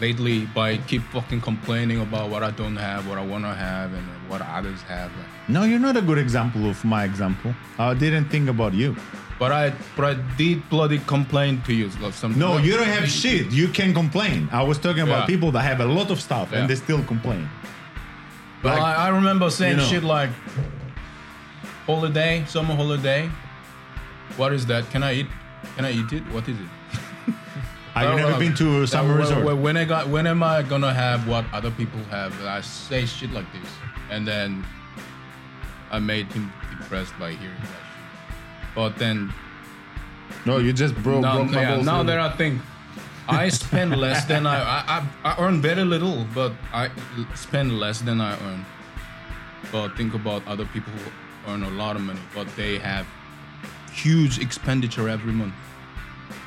lately 0.00 0.46
by 0.54 0.76
keep 0.76 1.02
fucking 1.10 1.40
complaining 1.40 2.00
about 2.00 2.30
what 2.30 2.44
I 2.44 2.52
don't 2.52 2.76
have, 2.76 3.08
what 3.08 3.18
I 3.18 3.26
want 3.26 3.42
to 3.44 3.52
have, 3.52 3.92
and 3.92 4.06
what 4.30 4.40
others 4.40 4.80
have. 4.82 5.10
No, 5.48 5.64
you're 5.64 5.80
not 5.80 5.96
a 5.96 6.00
good 6.00 6.18
example 6.18 6.70
of 6.70 6.84
my 6.84 7.02
example. 7.02 7.52
I 7.76 7.92
didn't 7.94 8.26
think 8.26 8.48
about 8.48 8.72
you. 8.72 8.94
But 9.40 9.50
I, 9.50 9.72
but 9.96 10.04
I 10.04 10.14
did 10.38 10.68
bloody 10.70 11.00
complain 11.00 11.60
to 11.62 11.74
you. 11.74 11.90
Like 12.00 12.14
some, 12.14 12.38
No, 12.38 12.58
you 12.58 12.76
don't 12.76 12.86
have 12.86 13.08
shit. 13.10 13.50
You 13.50 13.66
can 13.66 13.92
complain. 13.92 14.48
I 14.52 14.62
was 14.62 14.78
talking 14.78 15.02
about 15.02 15.22
Yeah. 15.22 15.26
people 15.34 15.50
that 15.50 15.62
have 15.62 15.80
a 15.80 15.86
lot 15.86 16.12
of 16.12 16.20
stuff 16.20 16.50
Yeah. 16.52 16.60
and 16.60 16.70
they 16.70 16.76
still 16.76 17.02
complain. 17.02 17.48
Well, 18.62 18.74
Like, 18.78 18.98
I, 18.98 19.06
I 19.06 19.08
remember 19.08 19.50
saying 19.50 19.72
you 19.72 19.76
know. 19.78 19.84
shit 19.84 20.04
like 20.04 20.30
holiday, 21.86 22.44
summer 22.46 22.74
holiday. 22.74 23.28
What 24.36 24.52
is 24.52 24.66
that? 24.66 24.88
Can 24.90 25.02
I 25.02 25.14
eat? 25.14 25.26
Can 25.76 25.84
I 25.84 25.92
eat 25.92 26.12
it? 26.12 26.22
What 26.32 26.48
is 26.48 26.56
it? 26.58 26.66
I've 27.94 28.16
never 28.16 28.38
been 28.38 28.54
to 28.54 28.82
a 28.82 28.86
summer 28.86 29.14
resort? 29.14 29.44
well, 29.44 29.56
when 29.56 29.76
I 29.76 29.84
got, 29.84 30.08
when 30.08 30.26
am 30.26 30.42
I 30.42 30.62
gonna 30.62 30.94
have 30.94 31.28
what 31.28 31.44
other 31.52 31.70
people 31.70 32.00
have? 32.04 32.32
I 32.44 32.60
say 32.62 33.04
shit 33.04 33.32
like 33.32 33.50
this, 33.52 33.70
and 34.10 34.26
then 34.26 34.64
I 35.90 35.98
made 35.98 36.32
him 36.32 36.52
depressed 36.70 37.12
by 37.18 37.32
hearing 37.32 37.54
that 37.60 37.66
shit. 37.66 38.74
But 38.74 38.96
then 38.96 39.32
no, 40.46 40.58
you 40.58 40.72
just 40.72 40.94
broke, 41.02 41.20
now, 41.22 41.36
broke 41.38 41.50
my 41.50 41.62
yeah, 41.62 41.82
now 41.82 42.02
that. 42.02 42.18
I 42.18 42.30
think 42.30 42.60
I 43.28 43.48
spend 43.50 43.96
less 43.96 44.24
than 44.24 44.46
I, 44.46 44.56
I 44.76 44.78
I 44.96 45.06
I 45.30 45.36
earn 45.38 45.60
very 45.62 45.84
little, 45.84 46.26
but 46.34 46.52
I 46.72 46.90
spend 47.34 47.78
less 47.78 48.00
than 48.00 48.20
I 48.20 48.32
earn. 48.48 48.64
But 49.70 49.96
think 49.96 50.14
about 50.14 50.42
other 50.46 50.66
people 50.66 50.92
who 50.92 51.52
earn 51.52 51.62
a 51.62 51.70
lot 51.70 51.96
of 51.96 52.02
money, 52.02 52.20
but 52.34 52.46
they 52.56 52.78
have 52.78 53.06
huge 53.92 54.38
expenditure 54.40 55.08
every 55.08 55.32
month. 55.32 55.54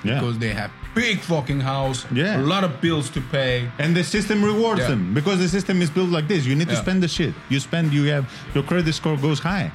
Yeah. 0.03 0.19
because 0.19 0.37
they 0.37 0.53
have 0.53 0.69
big 0.93 1.19
fucking 1.19 1.61
house, 1.61 2.05
Yeah. 2.11 2.37
a 2.37 2.45
lot 2.53 2.63
of 2.63 2.79
bills 2.81 3.09
to 3.11 3.21
pay. 3.21 3.67
And 3.79 3.95
the 3.95 4.03
system 4.03 4.43
rewards 4.43 4.81
Yeah. 4.81 4.89
them 4.89 5.13
because 5.13 5.39
the 5.39 5.47
system 5.49 5.81
is 5.81 5.89
built 5.89 6.09
like 6.09 6.27
this. 6.27 6.45
You 6.45 6.55
need 6.55 6.69
to 6.69 6.75
spend 6.75 7.01
the 7.01 7.07
shit. 7.07 7.33
You 7.49 7.59
spend, 7.59 7.91
you 7.93 8.03
have 8.13 8.25
your 8.53 8.63
credit 8.63 8.93
score 8.93 9.17
goes 9.17 9.39
high. 9.39 9.71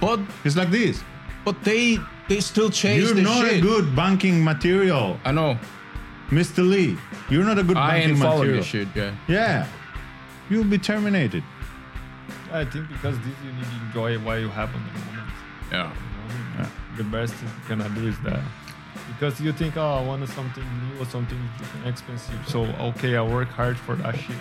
But 0.00 0.20
It's 0.44 0.56
like 0.56 0.70
this. 0.70 1.02
but 1.44 1.56
they 1.64 1.98
they 2.28 2.40
still 2.40 2.70
chase 2.70 3.02
You're 3.02 3.22
not 3.22 3.44
shit. 3.46 3.58
a 3.58 3.60
good 3.60 3.94
banking 3.94 4.42
material, 4.42 5.18
I 5.24 5.32
know. 5.32 5.58
Mr. 6.30 6.66
Lee. 6.68 6.96
You're 7.30 7.44
not 7.44 7.58
a 7.58 7.62
good 7.62 7.76
I 7.76 7.90
banking 7.92 8.10
ain't 8.10 8.18
following 8.18 8.56
material. 8.56 8.60
this 8.60 8.66
shit. 8.66 8.88
Yeah. 8.94 9.14
Yeah, 9.28 9.66
you'll 10.50 10.64
be 10.64 10.78
terminated. 10.78 11.42
I 12.52 12.64
think 12.64 12.88
because 12.88 13.16
this 13.18 13.34
you 13.44 13.52
need 13.52 13.64
to 13.64 13.86
enjoy 13.86 14.18
while 14.24 14.38
you 14.38 14.48
have 14.48 14.74
on 14.74 14.82
the 14.84 14.98
moment. 15.00 15.30
Yeah. 15.72 15.92
You 16.56 16.62
know? 16.62 16.68
The 16.96 17.04
best 17.04 17.34
thing 17.34 17.48
you 17.48 17.76
can 17.76 17.94
do 17.94 18.06
is 18.08 18.18
that. 18.20 18.40
Because 19.08 19.40
you 19.40 19.52
think, 19.52 19.76
oh, 19.76 19.94
I 19.98 20.02
wanted 20.02 20.28
something 20.28 20.62
new 20.62 21.02
or 21.02 21.06
something 21.06 21.38
expensive. 21.84 22.38
So, 22.46 22.64
okay, 22.64 23.16
I 23.16 23.22
work 23.22 23.48
hard 23.48 23.76
for 23.76 23.96
that 23.96 24.16
shit. 24.16 24.36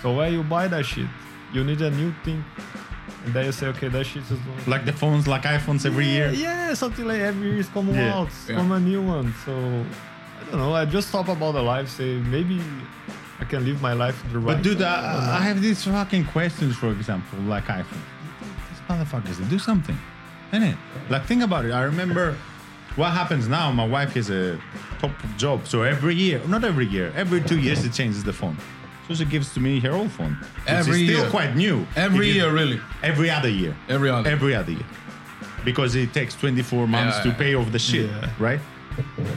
So, 0.00 0.14
when 0.14 0.32
you 0.32 0.42
buy 0.44 0.68
that 0.68 0.84
shit, 0.86 1.06
you 1.52 1.64
need 1.64 1.80
a 1.82 1.90
new 1.90 2.12
thing. 2.24 2.44
And 3.24 3.34
then 3.34 3.46
you 3.46 3.52
say, 3.52 3.66
okay, 3.68 3.88
that 3.88 4.04
shit 4.06 4.22
is 4.30 4.38
Like 4.66 4.84
the 4.84 4.92
phones, 4.92 5.26
like 5.28 5.42
iPhones 5.42 5.84
every 5.84 6.06
yeah, 6.06 6.12
year. 6.12 6.30
Yeah, 6.32 6.74
something 6.74 7.04
like 7.06 7.20
every 7.20 7.48
year 7.50 7.58
is 7.58 7.68
coming 7.68 7.94
Yeah. 7.96 8.14
out, 8.18 8.28
Yeah. 8.48 8.56
come 8.56 8.72
a 8.72 8.80
new 8.80 9.02
one. 9.02 9.34
So, 9.44 9.52
I 9.52 9.84
don't 10.50 10.60
know. 10.60 10.74
I 10.74 10.84
just 10.84 11.08
thought 11.08 11.28
about 11.28 11.52
the 11.52 11.62
life, 11.62 11.88
say, 11.88 12.14
maybe 12.16 12.60
I 13.40 13.44
can 13.44 13.64
live 13.64 13.80
my 13.80 13.92
life 13.92 14.22
in 14.24 14.32
the 14.32 14.38
right 14.38 14.56
But 14.56 14.62
dude. 14.62 14.82
I, 14.82 15.38
I 15.38 15.40
have 15.42 15.62
these 15.62 15.84
fucking 15.84 16.26
questions, 16.26 16.76
for 16.76 16.90
example, 16.90 17.38
like 17.40 17.64
iPhone. 17.66 18.02
These 18.70 18.80
motherfuckers, 18.88 19.36
they 19.38 19.48
do 19.48 19.58
something, 19.58 19.98
innit? 20.52 20.76
Like, 21.08 21.24
think 21.26 21.42
about 21.42 21.64
it. 21.64 21.72
I 21.72 21.82
remember 21.84 22.36
what 22.96 23.12
happens 23.12 23.48
now. 23.48 23.70
My 23.72 23.86
wife 23.86 24.14
has 24.14 24.30
a 24.30 24.60
top 24.98 25.12
job, 25.36 25.66
so 25.66 25.82
every 25.82 26.14
year, 26.14 26.40
not 26.48 26.64
every 26.64 26.86
year, 26.86 27.12
every 27.16 27.40
two 27.40 27.58
years, 27.58 27.84
it 27.84 27.92
changes 27.92 28.24
the 28.24 28.32
phone. 28.32 28.56
So 29.08 29.14
she 29.14 29.24
gives 29.24 29.52
to 29.54 29.60
me 29.60 29.80
her 29.80 29.92
old 29.92 30.12
phone. 30.12 30.34
which 30.34 30.68
Every 30.68 31.02
is 31.02 31.08
still 31.08 31.20
year. 31.22 31.30
quite 31.30 31.56
new. 31.56 31.86
Every 31.96 32.28
If 32.30 32.34
you- 32.36 32.42
year, 32.42 32.52
really. 32.52 32.80
Every 33.02 33.28
other 33.30 33.48
year. 33.48 33.74
Every 33.88 34.08
other. 34.10 34.28
Every 34.30 34.54
other 34.54 34.72
year. 34.72 34.86
Because 35.64 35.94
it 35.96 36.12
takes 36.14 36.34
24 36.36 36.86
months 36.86 37.16
Yeah. 37.18 37.32
to 37.32 37.38
pay 37.38 37.54
off 37.54 37.70
the 37.72 37.78
shit, 37.78 38.08
Yeah. 38.10 38.30
right? 38.38 38.60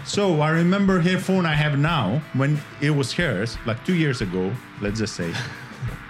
So 0.05 0.41
I 0.41 0.49
remember 0.49 0.99
her 0.99 1.17
phone 1.17 1.45
I 1.45 1.53
have 1.53 1.77
now 1.77 2.21
when 2.33 2.59
it 2.81 2.91
was 2.91 3.13
hers, 3.13 3.57
like 3.65 3.83
two 3.85 3.95
years 3.95 4.21
ago, 4.21 4.51
let's 4.81 4.99
just 4.99 5.15
say. 5.15 5.33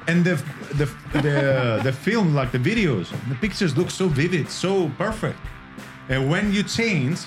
And 0.07 0.25
the 0.25 0.36
the 0.74 0.86
the 1.22 1.81
the 1.83 1.93
film, 1.93 2.36
like 2.36 2.51
the 2.51 2.60
videos, 2.60 3.10
the 3.29 3.36
pictures 3.36 3.77
look 3.77 3.89
so 3.89 4.07
vivid, 4.07 4.50
so 4.50 4.89
perfect. 4.98 5.39
And 6.10 6.29
when 6.29 6.51
you 6.51 6.63
change, 6.63 7.19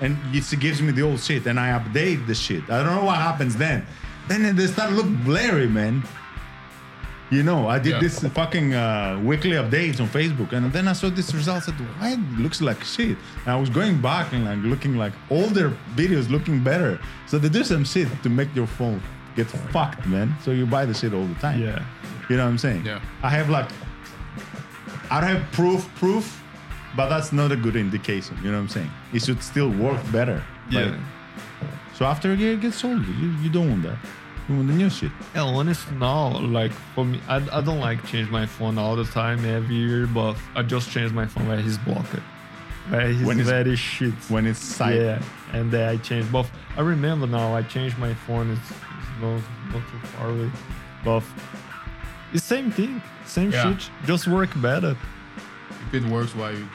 and 0.00 0.16
it 0.32 0.60
gives 0.60 0.80
me 0.80 0.92
the 0.92 1.02
old 1.02 1.20
shit, 1.20 1.46
and 1.46 1.58
I 1.58 1.78
update 1.78 2.26
the 2.26 2.34
shit, 2.34 2.62
I 2.70 2.82
don't 2.82 2.94
know 2.94 3.04
what 3.04 3.18
happens 3.18 3.56
then. 3.56 3.84
Then 4.28 4.54
they 4.54 4.66
start 4.68 4.92
look 4.92 5.08
blurry, 5.24 5.66
man. 5.66 6.04
You 7.30 7.44
know, 7.44 7.68
I 7.68 7.78
did 7.78 7.92
Yeah. 7.92 8.00
this 8.00 8.18
fucking 8.40 8.74
uh, 8.74 9.20
weekly 9.22 9.52
updates 9.52 10.00
on 10.00 10.08
Facebook, 10.08 10.52
and 10.52 10.72
then 10.72 10.88
I 10.88 10.94
saw 10.94 11.10
this 11.10 11.32
result. 11.32 11.62
Said, 11.64 11.74
"Why 11.98 12.12
it 12.14 12.20
looks 12.38 12.60
like 12.60 12.82
shit?" 12.84 13.16
And 13.44 13.48
I 13.54 13.56
was 13.56 13.70
going 13.70 14.00
back 14.00 14.32
and 14.32 14.44
like 14.44 14.58
looking 14.72 14.96
like 14.96 15.12
older 15.30 15.72
videos, 15.94 16.28
looking 16.28 16.58
better. 16.64 16.98
So 17.26 17.38
they 17.38 17.48
do 17.48 17.62
some 17.62 17.84
shit 17.84 18.08
to 18.24 18.28
make 18.28 18.48
your 18.56 18.66
phone 18.66 19.00
get 19.36 19.46
fucked, 19.72 20.06
man. 20.06 20.34
So 20.44 20.50
you 20.50 20.66
buy 20.66 20.84
the 20.86 20.94
shit 20.94 21.14
all 21.14 21.24
the 21.26 21.40
time. 21.40 21.60
Yeah. 21.60 21.78
you 22.28 22.36
know 22.36 22.44
what 22.44 22.50
I'm 22.50 22.58
saying? 22.58 22.84
Yeah. 22.84 23.00
I 23.22 23.30
have 23.30 23.48
like, 23.48 23.68
I 25.10 25.20
don't 25.20 25.30
have 25.36 25.52
proof, 25.52 25.88
proof, 25.96 26.42
but 26.96 27.08
that's 27.08 27.32
not 27.32 27.52
a 27.52 27.56
good 27.56 27.76
indication. 27.76 28.36
You 28.42 28.50
know 28.50 28.56
what 28.58 28.62
I'm 28.64 28.68
saying? 28.68 28.90
It 29.12 29.22
should 29.22 29.42
still 29.42 29.70
work 29.70 30.00
better. 30.12 30.42
Yeah. 30.70 30.80
Like, 30.80 30.94
so 31.94 32.04
after 32.06 32.32
a 32.32 32.36
year, 32.36 32.52
it 32.54 32.60
gets 32.60 32.84
old. 32.84 33.06
You, 33.06 33.30
you 33.42 33.50
don't 33.50 33.68
want 33.70 33.82
that. 33.84 33.98
You 34.50 34.66
the 34.66 34.72
new 34.72 34.90
shit. 34.90 35.12
Yeah, 35.34 35.42
honest 35.44 35.90
now, 35.92 36.36
like 36.40 36.72
for 36.94 37.04
me, 37.04 37.20
I, 37.28 37.36
I 37.52 37.60
don't 37.60 37.78
like 37.78 38.04
change 38.06 38.28
my 38.30 38.46
phone 38.46 38.78
all 38.78 38.96
the 38.96 39.04
time 39.04 39.44
every 39.44 39.76
year, 39.76 40.08
but 40.08 40.34
I 40.56 40.62
just 40.62 40.90
change 40.90 41.12
my 41.12 41.24
phone 41.26 41.46
when 41.46 41.62
he's 41.62 41.78
blocked. 41.78 42.08
Where 42.88 43.06
he's 43.12 43.24
When 43.24 43.38
it's- 43.38 43.48
very 43.48 43.76
shit. 43.76 44.12
When 44.28 44.46
it's 44.46 44.58
side. 44.58 44.96
Yeah, 44.96 45.22
and 45.52 45.70
then 45.70 45.88
I 45.88 45.96
change. 45.98 46.30
both. 46.32 46.50
I 46.76 46.80
remember 46.80 47.28
now 47.28 47.54
I 47.54 47.62
changed 47.62 47.96
my 47.98 48.12
phone. 48.12 48.50
It's, 48.50 48.70
it's 48.70 49.22
not, 49.22 49.40
not 49.72 49.88
too 49.88 49.98
far 50.16 50.30
away, 50.30 50.50
but 51.04 51.22
it's 52.32 52.42
same 52.42 52.72
thing, 52.72 53.00
same 53.26 53.52
Yeah. 53.52 53.62
shit, 53.76 53.88
just 54.04 54.26
work 54.26 54.50
better. 54.60 54.96
If 55.86 55.94
it 55.94 56.04
works, 56.10 56.34
why 56.34 56.50
you? 56.52 56.68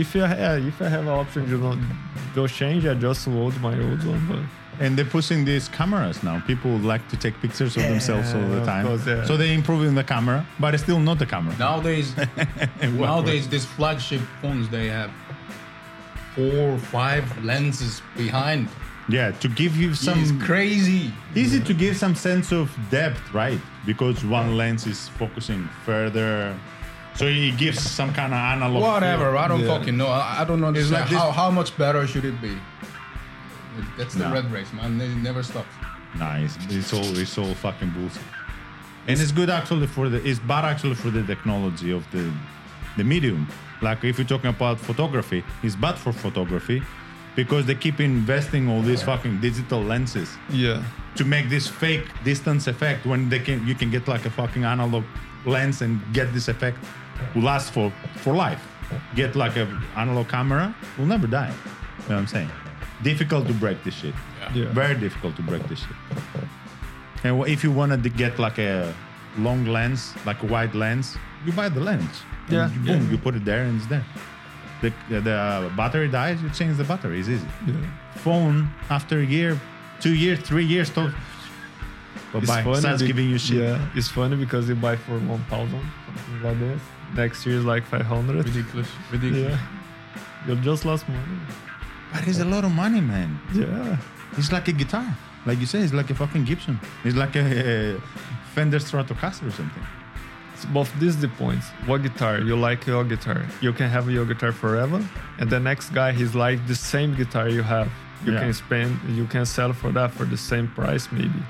If 0.00 0.16
I 0.16 0.18
yeah, 0.18 0.56
if 0.56 0.80
I 0.80 0.88
have 0.88 1.02
an 1.02 1.08
option 1.08 1.46
to 1.48 1.58
not 1.58 1.78
just 2.34 2.54
change, 2.54 2.86
I 2.86 2.94
just 2.94 3.26
load 3.26 3.58
my 3.60 3.74
old 3.78 4.04
one. 4.04 4.26
But 4.28 4.84
And 4.84 4.96
they're 4.96 5.04
pushing 5.04 5.44
these 5.44 5.68
cameras 5.68 6.22
now. 6.22 6.40
People 6.46 6.78
like 6.78 7.06
to 7.10 7.16
take 7.16 7.34
pictures 7.40 7.76
of 7.76 7.82
themselves 7.82 8.34
all 8.34 8.48
the 8.48 8.64
time. 8.64 8.86
course, 8.86 9.06
yeah. 9.06 9.24
So 9.24 9.36
they're 9.36 9.54
improving 9.54 9.94
the 9.94 10.04
camera, 10.04 10.46
but 10.58 10.74
it's 10.74 10.82
still 10.82 11.00
not 11.00 11.18
the 11.18 11.26
camera. 11.26 11.54
Nowadays, 11.58 12.14
nowadays, 12.82 13.48
these 13.48 13.64
flagship 13.64 14.22
phones 14.40 14.68
they 14.70 14.88
have 14.88 15.10
four, 16.34 16.78
five 16.78 17.24
lenses 17.44 18.02
behind. 18.16 18.68
Yeah, 19.08 19.32
to 19.32 19.48
give 19.48 19.76
you 19.76 19.94
some 19.94 20.20
it's 20.22 20.32
crazy. 20.44 21.12
easy 21.34 21.60
to 21.60 21.74
give 21.74 21.96
some 21.96 22.14
sense 22.14 22.52
of 22.52 22.70
depth, 22.90 23.34
right? 23.34 23.60
Because 23.84 24.24
one 24.24 24.56
lens 24.56 24.86
is 24.86 25.08
focusing 25.08 25.68
further, 25.84 26.56
so 27.14 27.26
it 27.26 27.56
gives 27.58 27.80
some 27.80 28.12
kind 28.12 28.32
of 28.32 28.38
analog. 28.38 28.82
Whatever. 28.82 29.30
feel. 29.30 29.38
I 29.38 29.48
don't 29.48 29.60
Yeah. 29.60 29.78
fucking 29.78 29.96
know. 29.96 30.06
I, 30.08 30.42
I 30.42 30.44
don't 30.44 30.64
understand 30.64 30.92
like 31.02 31.10
this- 31.10 31.18
how, 31.18 31.30
how 31.30 31.50
much 31.50 31.76
better 31.76 32.06
should 32.06 32.24
it 32.24 32.40
be. 32.40 32.56
That's 33.96 34.14
the 34.14 34.28
No. 34.28 34.34
red 34.34 34.50
race, 34.52 34.72
man. 34.72 35.00
It 35.00 35.08
never 35.16 35.42
stops. 35.42 35.74
Nice. 36.18 36.58
It's 36.68 36.92
all 36.92 37.16
it's 37.18 37.38
all 37.38 37.54
fucking 37.54 37.90
bullshit. 37.90 38.22
And 39.08 39.18
it's 39.18 39.32
good 39.32 39.50
actually 39.50 39.86
for 39.86 40.08
the 40.08 40.18
it's 40.28 40.38
bad 40.38 40.64
actually 40.64 40.94
for 40.94 41.10
the 41.10 41.22
technology 41.22 41.90
of 41.90 42.04
the 42.10 42.30
the 42.96 43.04
medium. 43.04 43.48
Like 43.80 44.04
if 44.04 44.18
you're 44.18 44.28
talking 44.28 44.50
about 44.50 44.78
photography, 44.78 45.42
it's 45.62 45.74
bad 45.74 45.96
for 45.98 46.12
photography 46.12 46.82
because 47.34 47.64
they 47.66 47.74
keep 47.74 47.98
investing 47.98 48.68
all 48.68 48.82
these 48.82 49.02
fucking 49.02 49.40
digital 49.40 49.82
lenses 49.82 50.28
yeah, 50.50 50.82
to 51.16 51.24
make 51.24 51.48
this 51.48 51.66
fake 51.66 52.06
distance 52.24 52.66
effect 52.66 53.06
when 53.06 53.30
they 53.30 53.38
can 53.38 53.66
you 53.66 53.74
can 53.74 53.90
get 53.90 54.06
like 54.06 54.26
a 54.26 54.30
fucking 54.30 54.64
analog 54.64 55.02
lens 55.46 55.82
and 55.82 56.00
get 56.12 56.32
this 56.32 56.48
effect 56.48 56.78
will 57.34 57.42
last 57.42 57.72
for 57.72 57.92
for 58.16 58.34
life. 58.34 58.62
Get 59.14 59.34
like 59.36 59.56
a 59.56 59.66
analog 59.96 60.28
camera 60.28 60.74
will 60.98 61.06
never 61.06 61.26
die. 61.26 61.48
You 61.50 62.08
know 62.08 62.14
what 62.16 62.18
I'm 62.18 62.26
saying? 62.26 62.50
Difficult 63.02 63.46
to 63.48 63.54
break 63.54 63.82
this 63.84 63.94
shit. 63.94 64.14
Yeah. 64.54 64.72
Very 64.72 64.94
difficult 64.94 65.36
to 65.36 65.42
break 65.42 65.62
this 65.68 65.80
shit. 65.80 65.96
And 67.24 67.46
if 67.48 67.62
you 67.64 67.70
wanted 67.72 68.02
to 68.02 68.08
get 68.10 68.38
like 68.38 68.58
a 68.58 68.92
long 69.38 69.64
lens, 69.66 70.12
like 70.26 70.42
a 70.42 70.46
wide 70.46 70.74
lens, 70.74 71.16
you 71.46 71.52
buy 71.52 71.68
the 71.68 71.80
lens. 71.80 72.22
Yeah, 72.50 72.70
you- 72.72 72.80
boom, 72.80 73.04
yeah. 73.04 73.10
you 73.10 73.18
put 73.18 73.34
it 73.34 73.44
there 73.44 73.62
and 73.64 73.76
it's 73.78 73.86
there. 73.86 74.04
The, 74.82 74.92
the 75.08 75.70
battery 75.76 76.08
dies, 76.08 76.42
you 76.42 76.50
change 76.50 76.76
the 76.76 76.84
battery. 76.84 77.20
It's 77.20 77.28
easy. 77.28 77.46
yeah. 77.66 77.74
Phone 78.16 78.68
after 78.90 79.20
a 79.20 79.24
year, 79.24 79.60
two 80.00 80.14
years, 80.14 80.40
three 80.40 80.64
years, 80.64 80.90
to 80.90 81.14
bye 82.32 82.38
It's 82.38 82.48
bye. 82.48 82.62
funny 82.62 82.80
Starts 82.80 83.02
be- 83.02 83.06
giving 83.08 83.28
you 83.30 83.38
shit. 83.38 83.58
Yeah, 83.62 83.88
it's 83.94 84.08
funny 84.08 84.36
because 84.36 84.68
you 84.68 84.74
buy 84.74 84.96
for 84.96 85.18
one 85.18 85.44
thousand 85.50 85.80
something 86.16 86.42
like 86.42 86.58
this. 86.58 86.80
Next 87.14 87.44
year 87.46 87.56
is 87.58 87.64
like 87.64 87.84
five 87.86 88.06
hundred. 88.06 88.44
Ridiculous. 88.44 88.88
Ridiculous. 89.10 89.58
Yeah, 90.46 90.54
you 90.54 90.56
just 90.62 90.84
lost 90.84 91.08
money. 91.08 91.38
But 92.12 92.26
it's 92.28 92.40
a 92.40 92.44
lot 92.44 92.64
of 92.64 92.72
money, 92.72 93.00
man. 93.00 93.40
Yeah, 93.54 93.96
It's 94.38 94.52
like 94.52 94.68
a 94.68 94.72
guitar. 94.72 95.06
Like 95.46 95.58
you 95.60 95.66
say, 95.66 95.80
it's 95.80 95.92
like 95.92 96.08
a 96.10 96.14
fucking 96.14 96.44
Gibson. 96.44 96.78
It's 97.04 97.16
like 97.16 97.34
a, 97.36 98.00
Fender 98.54 98.78
Stratocaster 98.78 99.46
or 99.48 99.50
something. 99.50 99.82
So 100.56 100.68
both 100.68 100.90
these 101.00 101.16
the 101.20 101.28
points. 101.28 101.66
What 101.86 102.02
guitar 102.02 102.38
you 102.40 102.54
like 102.54 102.86
your 102.86 103.02
guitar? 103.04 103.42
You 103.62 103.72
can 103.72 103.88
have 103.90 104.08
your 104.10 104.24
guitar 104.26 104.52
forever, 104.52 105.02
and 105.38 105.48
the 105.50 105.58
next 105.58 105.90
guy 105.90 106.12
he's 106.12 106.34
like 106.34 106.64
the 106.66 106.74
same 106.74 107.14
guitar 107.16 107.48
you 107.48 107.62
have. 107.62 107.88
You 108.24 108.32
Yeah. 108.34 108.40
can 108.40 108.52
spend, 108.52 108.90
you 109.18 109.24
can 109.26 109.44
sell 109.46 109.72
for 109.72 109.90
that 109.92 110.10
for 110.12 110.24
the 110.24 110.36
same 110.36 110.68
price 110.68 111.10
maybe. 111.10 111.42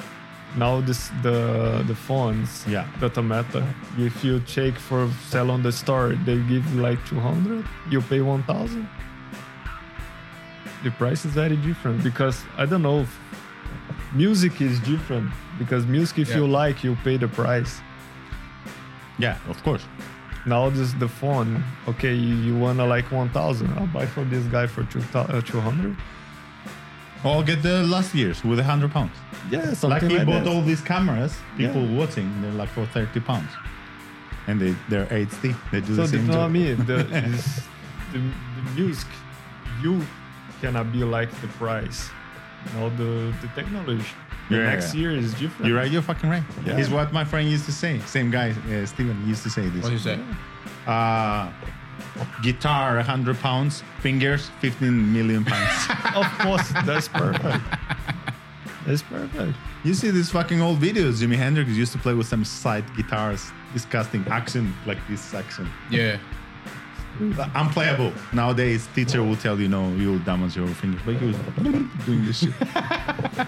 Now 0.56 0.80
this 0.82 1.10
the 1.22 1.82
the 1.86 1.94
phones, 1.94 2.64
Yeah. 2.68 2.84
doesn't 3.00 3.26
matter. 3.26 3.64
If 3.98 4.22
you 4.24 4.40
check 4.40 4.74
for 4.78 5.08
sell 5.30 5.50
on 5.50 5.62
the 5.62 5.72
store, 5.72 6.14
they 6.26 6.36
give 6.36 6.64
you 6.74 6.82
like 6.82 6.98
two 7.06 7.20
hundred. 7.20 7.64
You 7.90 8.00
pay 8.02 8.20
one 8.20 8.42
thousand. 8.42 8.86
The 10.84 10.90
price 10.90 11.24
is 11.24 11.32
very 11.32 11.56
different 11.56 12.02
because 12.02 12.42
I 12.58 12.66
don't 12.66 12.82
know. 12.82 13.06
Music 14.14 14.60
is 14.60 14.78
different 14.80 15.30
because 15.58 15.86
music, 15.86 16.18
if 16.18 16.28
Yeah. 16.28 16.36
you 16.38 16.46
like, 16.46 16.84
you 16.84 16.96
pay 17.04 17.16
the 17.16 17.28
price. 17.28 17.80
Yeah, 19.18 19.36
of 19.48 19.62
course. 19.62 19.84
Now 20.44 20.68
this 20.70 20.92
the 20.94 21.08
phone. 21.08 21.62
Okay, 21.88 22.14
you, 22.14 22.58
wanna 22.58 22.84
like 22.84 23.10
one 23.12 23.30
thousand? 23.30 23.68
I'll 23.78 23.86
buy 23.86 24.06
for 24.06 24.24
this 24.24 24.44
guy 24.46 24.66
for 24.66 24.82
two 24.84 25.00
uh, 25.14 25.40
two 25.40 25.60
hundred. 25.60 25.96
Or 27.24 27.42
get 27.44 27.62
the 27.62 27.84
last 27.86 28.14
years 28.14 28.44
with 28.44 28.58
a 28.58 28.64
hundred 28.64 28.90
pounds. 28.90 29.16
Yeah, 29.50 29.58
Like 29.66 29.76
something 29.76 30.10
he 30.10 30.18
like, 30.18 30.26
bought 30.26 30.44
that. 30.44 30.52
all 30.54 30.62
these 30.62 30.80
cameras, 30.80 31.34
people 31.56 31.82
Yeah. 31.82 31.98
watching, 31.98 32.42
they're 32.42 32.52
like 32.52 32.68
for 32.70 32.86
30 32.86 33.20
pounds. 33.20 33.50
And 34.46 34.60
they, 34.60 34.74
they're 34.88 35.06
HD. 35.06 35.54
They 35.70 35.80
do 35.80 35.94
So 35.96 36.02
the 36.02 36.02
the 36.02 36.08
same 36.08 36.26
know 36.26 36.32
what 36.32 36.40
I 36.40 36.42
job. 36.44 36.52
mean? 36.52 36.76
The, 36.86 36.96
this, 37.30 37.62
the, 38.12 38.18
the 38.18 38.62
music, 38.74 39.08
you 39.82 40.02
cannot 40.60 40.92
be 40.92 41.04
like 41.04 41.30
the 41.40 41.48
price. 41.48 42.10
Now 42.74 42.88
the 42.90 43.32
the 43.42 43.48
technology. 43.54 44.04
The 44.48 44.56
Yeah, 44.56 44.70
next 44.70 44.94
yeah. 44.94 45.00
year 45.00 45.10
is 45.12 45.32
different. 45.34 45.66
You're 45.68 45.76
right, 45.78 45.90
you're 45.90 46.02
fucking 46.02 46.30
right. 46.30 46.44
Yeah. 46.66 46.78
It's 46.78 46.88
what 46.90 47.12
my 47.12 47.24
friend 47.24 47.48
used 47.50 47.64
to 47.66 47.72
say. 47.72 47.98
Same 48.06 48.30
guy, 48.30 48.50
uh, 48.70 48.86
Steven, 48.86 49.16
used 49.26 49.42
to 49.44 49.50
say 49.50 49.68
this. 49.68 49.82
What 49.82 49.88
do 49.88 49.94
you 49.94 49.98
say? 50.10 50.18
Uh, 50.86 51.50
guitar, 52.42 52.96
100 52.96 53.38
pounds, 53.40 53.82
fingers, 54.00 54.50
15 54.60 55.12
million 55.12 55.44
pounds. 55.44 55.80
Of 56.14 56.26
course, 56.38 56.68
that's 56.86 57.08
perfect. 57.08 57.62
That's 58.86 59.02
perfect. 59.02 59.56
you 59.84 59.94
see 59.94 60.10
these 60.10 60.30
fucking 60.30 60.60
old 60.60 60.78
videos, 60.80 61.20
Jimi 61.22 61.36
Hendrix 61.36 61.70
used 61.70 61.92
to 61.92 61.98
play 61.98 62.14
with 62.14 62.26
some 62.26 62.44
side 62.44 62.84
guitars, 62.96 63.50
disgusting 63.72 64.24
action 64.28 64.74
like 64.86 64.98
this 65.08 65.32
accent. 65.34 65.68
Yeah. 65.90 66.18
unplayable. 67.54 68.12
Nowadays, 68.32 68.88
teacher 68.94 69.22
will 69.22 69.36
tell 69.36 69.60
you, 69.60 69.68
no, 69.68 69.88
you'll 69.94 70.18
damage 70.20 70.56
your 70.56 70.66
fingers. 70.68 71.00
But 71.04 71.16
he 71.16 71.26
was 71.26 71.36
doing 72.06 72.24
this 72.24 72.38
shit. 72.40 72.52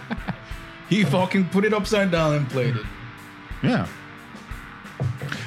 He 0.91 1.03
fucking 1.03 1.49
put 1.49 1.65
it 1.65 1.73
upside 1.73 2.11
down 2.11 2.35
and 2.35 2.49
played 2.51 2.77
it. 2.77 2.85
Yeah. 3.63 3.87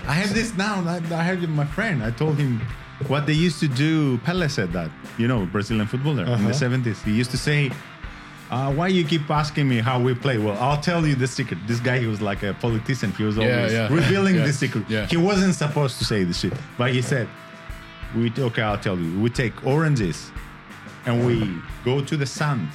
I 0.08 0.14
have 0.14 0.34
this 0.34 0.56
now. 0.58 0.82
I, 0.84 0.96
I 1.14 1.22
have 1.24 1.48
my 1.50 1.64
friend. 1.64 2.04
I 2.04 2.10
told 2.10 2.38
him 2.40 2.60
what 3.08 3.28
they 3.28 3.34
used 3.34 3.60
to 3.60 3.68
do. 3.68 4.18
Pele 4.26 4.48
said 4.48 4.74
that, 4.74 4.90
you 5.20 5.28
know, 5.28 5.46
Brazilian 5.46 5.86
footballer 5.86 6.24
in 6.24 6.44
the 6.44 6.50
Uh-huh. 6.50 6.50
70s. 6.52 7.04
He 7.04 7.12
used 7.12 7.30
to 7.32 7.38
say, 7.38 7.72
uh, 8.50 8.72
why 8.74 8.88
you 8.88 9.04
keep 9.06 9.30
asking 9.30 9.68
me 9.68 9.78
how 9.80 10.00
we 10.00 10.14
play? 10.14 10.38
Well, 10.38 10.58
I'll 10.58 10.80
tell 10.82 11.06
you 11.06 11.16
the 11.16 11.28
secret. 11.28 11.60
This 11.68 11.80
guy, 11.80 12.00
he 12.00 12.08
was 12.08 12.22
like 12.22 12.44
a 12.44 12.54
politician. 12.54 13.12
He 13.14 13.24
was 13.24 13.38
always 13.38 13.74
yeah. 13.74 13.88
revealing 13.92 14.36
Yeah, 14.36 14.46
the 14.46 14.54
secret. 14.54 14.86
yeah. 14.90 15.06
He 15.08 15.18
wasn't 15.18 15.56
supposed 15.56 15.98
to 16.00 16.06
say 16.06 16.24
this 16.24 16.40
shit, 16.40 16.54
but 16.78 16.94
he 16.94 17.02
said, 17.02 17.28
"We 18.16 18.32
okay, 18.38 18.62
I'll 18.62 18.78
tell 18.78 18.98
you. 18.98 19.20
We 19.20 19.30
take 19.30 19.66
oranges, 19.66 20.32
and 21.06 21.26
we 21.26 21.38
go 21.84 22.02
to 22.02 22.16
the 22.18 22.26
sand, 22.26 22.70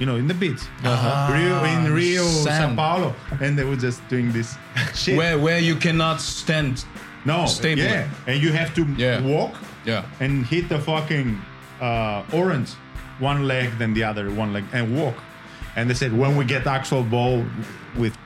you 0.00 0.06
know, 0.06 0.16
in 0.16 0.26
the 0.26 0.34
beach, 0.34 0.60
Rio 0.82 1.64
in 1.64 1.92
Rio, 1.92 2.24
Sao. 2.24 2.74
Paulo, 2.74 3.14
and 3.40 3.56
they 3.56 3.64
were 3.64 3.76
just 3.76 4.06
doing 4.08 4.32
this 4.32 4.56
shit. 4.94 5.16
Where 5.16 5.38
where 5.38 5.58
you 5.60 5.76
cannot 5.76 6.20
stand. 6.20 6.84
no, 7.24 7.46
stable. 7.46 7.82
yeah, 7.82 8.08
and 8.26 8.42
you 8.42 8.52
have 8.52 8.72
to 8.74 8.84
Yeah. 8.96 9.20
walk 9.22 9.54
Yeah. 9.84 10.04
and 10.20 10.44
hit 10.46 10.68
the 10.68 10.78
fucking 10.78 11.40
uh, 11.80 12.22
orange, 12.32 12.70
one 13.18 13.46
leg, 13.46 13.70
then 13.78 13.94
the 13.94 14.04
other, 14.04 14.30
one 14.30 14.52
leg, 14.52 14.64
and 14.72 14.96
walk. 14.96 15.14
And 15.76 15.88
they 15.90 15.94
said 15.94 16.12
when 16.16 16.36
we 16.36 16.44
get 16.44 16.66
actual 16.66 17.02
ball, 17.02 17.44
with 17.96 18.16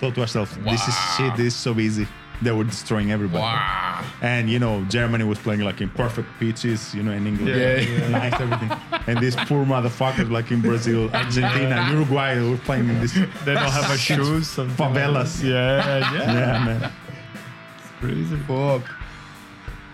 thought 0.00 0.14
to 0.16 0.20
ourselves, 0.22 0.56
this 0.58 0.86
is 0.88 0.94
shit. 1.16 1.36
This 1.36 1.54
is 1.54 1.56
so 1.56 1.78
easy. 1.78 2.06
They 2.40 2.50
were 2.50 2.64
destroying 2.64 3.12
everybody. 3.12 3.40
Wow. 3.42 4.04
And 4.20 4.50
you 4.50 4.58
know, 4.58 4.84
Germany 4.88 5.22
was 5.22 5.38
playing 5.38 5.60
like 5.60 5.80
in 5.80 5.90
perfect 5.90 6.28
pitches, 6.40 6.92
you 6.92 7.02
know, 7.04 7.12
in 7.12 7.24
England, 7.24 7.56
Yeah, 7.56 7.76
yeah. 7.78 8.08
nice 8.08 8.32
everything. 8.40 8.72
And 9.06 9.20
these 9.20 9.36
poor 9.36 9.64
motherfuckers, 9.64 10.28
like 10.28 10.50
in 10.50 10.60
Brazil, 10.60 11.08
Argentina, 11.14 11.88
Uruguay, 11.92 12.34
they 12.34 12.48
were 12.50 12.56
playing 12.56 12.88
in 12.88 13.00
this 13.00 13.12
They 13.44 13.54
don't 13.54 13.58
have 13.70 13.92
a 13.92 13.96
shoes. 13.96 14.48
something 14.48 14.76
like 14.76 14.92
favelas. 14.94 15.42
Yeah, 15.44 16.12
yeah. 16.12 16.32
Yeah, 16.34 16.64
man. 16.64 16.92
It's 17.78 17.90
crazy. 18.00 18.36
Fuck. 18.48 18.90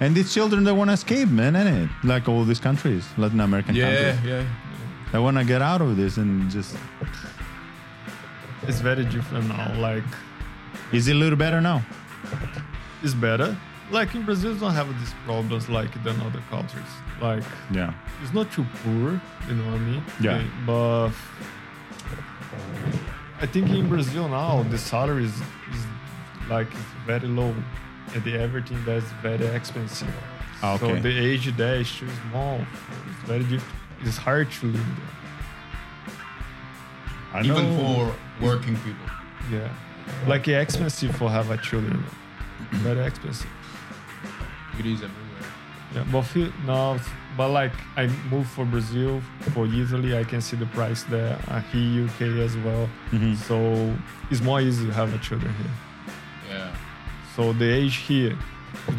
And 0.01 0.15
these 0.15 0.33
children, 0.33 0.63
they 0.65 0.73
want 0.73 0.91
to 0.91 0.95
escape, 0.95 1.29
man, 1.29 1.55
innit? 1.55 1.89
Like 2.05 2.29
all 2.29 2.45
these 2.45 2.61
countries, 2.61 3.05
Latin 3.17 3.41
American 3.41 3.75
Yeah, 3.75 4.13
countries. 4.13 4.31
yeah. 4.31 4.41
Yeah. 4.41 4.47
They 5.13 5.19
want 5.19 5.39
to 5.39 5.45
get 5.45 5.61
out 5.63 5.81
of 5.81 5.97
this 5.97 6.17
and 6.19 6.51
just. 6.51 6.77
It's 8.69 8.81
very 8.81 9.05
different 9.05 9.49
now. 9.49 9.75
Like, 9.79 10.05
Is 10.93 11.09
it 11.09 11.17
a 11.17 11.19
little 11.19 11.37
better 11.39 11.61
now? 11.61 11.83
it's 13.03 13.15
better. 13.15 13.57
Like 13.91 14.15
in 14.15 14.23
Brazil, 14.25 14.55
don't 14.55 14.75
have 14.75 14.89
these 15.01 15.15
problems 15.25 15.69
like 15.69 15.91
than 16.05 16.21
other 16.21 16.43
countries. 16.51 16.93
Like, 17.23 17.43
Yeah. 17.73 17.93
it's 18.23 18.35
not 18.35 18.53
too 18.53 18.67
poor, 18.85 19.21
you 19.49 19.55
know 19.57 19.65
what 19.73 19.81
I 19.81 19.85
mean? 19.91 20.03
Yeah. 20.21 20.43
But 20.67 21.11
I 23.41 23.47
think 23.47 23.71
in 23.71 23.89
Brazil 23.89 24.29
now 24.29 24.63
the 24.65 24.79
salary 24.79 25.25
is, 25.25 25.35
is 25.75 25.83
like 26.51 26.69
very 27.07 27.29
low, 27.29 27.55
and 28.15 28.23
the 28.25 28.39
everything 28.39 28.79
that's 28.85 29.07
very 29.23 29.47
expensive. 29.47 30.09
Ah, 30.63 30.77
So 30.79 30.87
okay. 30.87 31.01
the 31.01 31.15
age 31.29 31.47
there 31.57 31.77
is 31.81 31.91
too 31.99 32.09
small. 32.31 32.61
It's 33.11 33.29
very 33.29 33.45
diff- 33.45 33.73
It's 34.03 34.17
hard 34.17 34.51
to 34.61 34.67
live 34.67 34.91
there. 34.99 35.15
I 37.35 37.41
Even 37.45 37.65
know- 37.77 37.79
for 37.79 38.45
working 38.47 38.77
people. 38.77 39.09
Yeah, 39.53 39.69
like 40.27 40.47
it's 40.49 40.63
expensive 40.75 41.15
for 41.17 41.31
have 41.31 41.51
a 41.51 41.57
children. 41.59 42.05
very 42.89 43.05
expensive. 43.07 43.51
It 44.79 44.87
is 44.87 45.03
everywhere. 45.03 45.15
Yeah, 45.95 46.05
but 46.13 46.23
feel, 46.23 46.53
no, 46.67 46.99
but 47.37 47.49
like 47.51 47.73
I 47.97 48.07
moved 48.31 48.51
for 48.51 48.65
Brazil, 48.65 49.21
for 49.55 49.67
Italy, 49.67 50.17
I 50.19 50.25
can 50.25 50.41
see 50.41 50.57
the 50.57 50.67
price 50.67 51.03
there. 51.05 51.39
Uh, 51.49 51.61
here, 51.73 52.05
UK 52.05 52.21
as 52.45 52.57
well. 52.59 52.89
Mhm. 53.13 53.37
So 53.37 53.57
it's 54.31 54.43
more 54.43 54.61
easy 54.61 54.87
to 54.87 54.93
have 54.93 55.15
a 55.15 55.19
children 55.19 55.53
here. 55.55 55.75
Yeah. 57.39 57.45
So 57.47 57.53
the 57.53 57.73
age 57.73 57.97
here, 57.97 58.37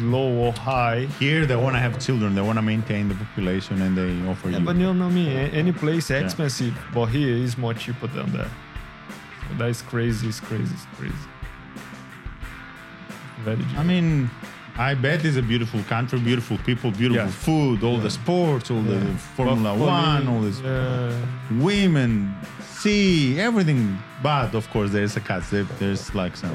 low 0.00 0.32
or 0.46 0.52
high. 0.52 1.06
Here, 1.18 1.46
they 1.46 1.56
want 1.56 1.76
to 1.76 1.80
have 1.80 1.98
children. 1.98 2.34
They 2.34 2.40
want 2.42 2.58
to 2.58 2.62
maintain 2.62 3.08
the 3.08 3.14
population, 3.14 3.80
and 3.82 3.96
they 3.96 4.28
offer 4.28 4.50
Yeah, 4.50 4.58
you. 4.58 4.64
but 4.64 4.76
you 4.76 4.92
know 4.94 5.08
me, 5.10 5.28
any 5.52 5.72
place 5.72 6.10
Yeah. 6.10 6.24
expensive, 6.24 6.74
but 6.94 7.06
here 7.06 7.34
is 7.36 7.56
more 7.58 7.74
cheaper 7.74 8.06
than 8.08 8.32
that. 8.32 8.48
So 9.48 9.56
that's 9.58 9.82
crazy. 9.82 10.28
It's 10.28 10.40
crazy. 10.40 10.74
It's 10.74 10.86
crazy. 10.98 11.14
Very. 13.44 13.64
I 13.78 13.82
mean, 13.82 14.30
I 14.76 14.94
bet 14.94 15.24
it's 15.24 15.36
a 15.36 15.42
beautiful 15.42 15.80
country, 15.88 16.18
beautiful 16.20 16.58
people, 16.58 16.90
beautiful 16.90 17.24
Yeah. 17.26 17.30
food, 17.46 17.82
all 17.84 17.98
the 17.98 18.10
sports, 18.10 18.70
all 18.70 18.82
the 18.82 19.00
Formula 19.36 19.76
But 19.76 19.86
One, 19.86 20.28
all 20.28 20.42
this 20.42 20.60
Yeah. 20.60 21.12
women, 21.58 22.34
sea, 22.62 23.38
everything. 23.40 23.98
But 24.22 24.54
of 24.54 24.68
course, 24.70 24.90
there's 24.90 25.16
a 25.16 25.20
catch. 25.20 25.48
There- 25.50 25.66
There's 25.78 26.14
like 26.14 26.36
some 26.36 26.52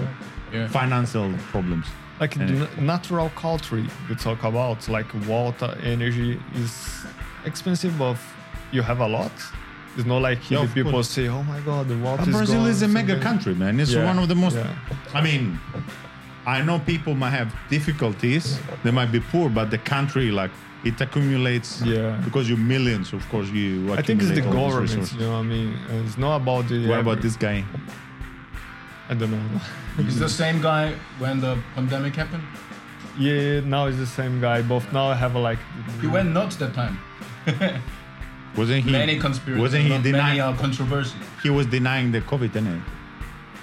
Yeah. 0.55 0.67
financial 0.79 1.27
problems. 1.51 1.85
like 2.21 2.35
And- 2.39 2.49
the 2.61 2.67
natural 2.93 3.29
culture 3.45 3.83
we 4.09 4.15
talk 4.27 4.39
about 4.51 4.79
like 4.97 5.09
water 5.27 5.69
energy 5.93 6.39
is 6.63 6.71
expensive 7.45 7.93
but 8.03 8.17
you 8.75 8.81
have 8.89 8.99
a 9.07 9.09
lot 9.17 9.31
it's 9.97 10.05
not 10.13 10.21
like 10.29 10.39
Yeah, 10.51 10.61
the 10.65 10.73
people 10.77 10.91
course. 10.91 11.09
say 11.17 11.27
oh 11.37 11.43
my 11.53 11.59
god 11.69 11.83
the 11.93 11.97
water 12.07 12.21
But 12.23 12.29
is 12.29 12.35
Brazil 12.37 12.61
gone, 12.61 12.69
is 12.75 12.81
a 12.81 12.87
mega 12.87 13.13
something." 13.13 13.27
country, 13.29 13.53
man. 13.63 13.79
It's 13.81 13.91
Yeah, 13.93 14.05
one 14.11 14.17
of 14.23 14.27
the 14.31 14.35
most. 14.43 14.55
yeah. 14.55 14.67
I 15.19 15.21
mean, 15.27 15.43
I 16.55 16.57
know 16.67 16.77
people 16.93 17.13
might 17.23 17.35
have 17.39 17.49
difficulties. 17.69 18.45
They 18.83 18.91
might 18.99 19.11
be 19.17 19.21
poor, 19.33 19.47
but 19.49 19.65
the 19.75 19.77
country, 19.95 20.27
like, 20.41 20.51
it 20.83 20.99
accumulates. 21.05 21.69
Yeah. 21.81 22.21
Because 22.27 22.43
you're 22.49 22.65
millions, 22.75 23.07
of 23.13 23.23
course, 23.31 23.49
you. 23.59 23.71
i 23.93 24.01
think 24.07 24.21
it's 24.21 24.31
the 24.31 24.39
accumulate 24.41 24.61
all 24.61 24.81
these 24.81 24.95
government 24.95 25.13
you 25.13 25.19
know 25.25 25.31
what 25.31 25.45
i 25.45 25.53
mean 25.55 25.69
it's 26.07 26.17
not 26.25 26.35
about 26.41 26.63
the 26.71 26.77
What 26.91 26.99
about 27.05 27.19
this 27.25 27.35
guy? 27.47 27.57
I 29.09 29.13
don't 29.13 29.31
know 29.31 29.59
He's 30.03 30.19
the 30.19 30.29
same 30.29 30.61
guy 30.61 30.93
when 31.19 31.39
the 31.41 31.57
pandemic 31.75 32.15
happened. 32.15 32.43
yeah 33.17 33.59
now 33.61 33.85
it's 33.87 33.97
the 33.97 34.05
same 34.21 34.41
guy 34.41 34.61
both 34.61 34.91
now 34.93 35.05
i 35.07 35.15
have 35.15 35.35
a 35.35 35.39
like 35.39 35.59
He 36.01 36.07
went 36.07 36.29
nuts 36.31 36.55
that 36.57 36.73
time. 36.73 36.97
Wasn't 38.57 38.83
he? 38.85 38.91
many 38.91 39.19
conspiracies. 39.19 39.61
Wasn't 39.61 39.83
he 39.83 39.89
not 39.89 39.97
many 40.01 40.11
denying? 40.13 40.39
uh, 40.39 40.53
controversy. 40.55 41.17
He 41.43 41.49
was 41.49 41.65
denying 41.67 42.11
the 42.13 42.21
COVID, 42.21 42.53
didn't 42.53 42.73
he? 42.75 42.81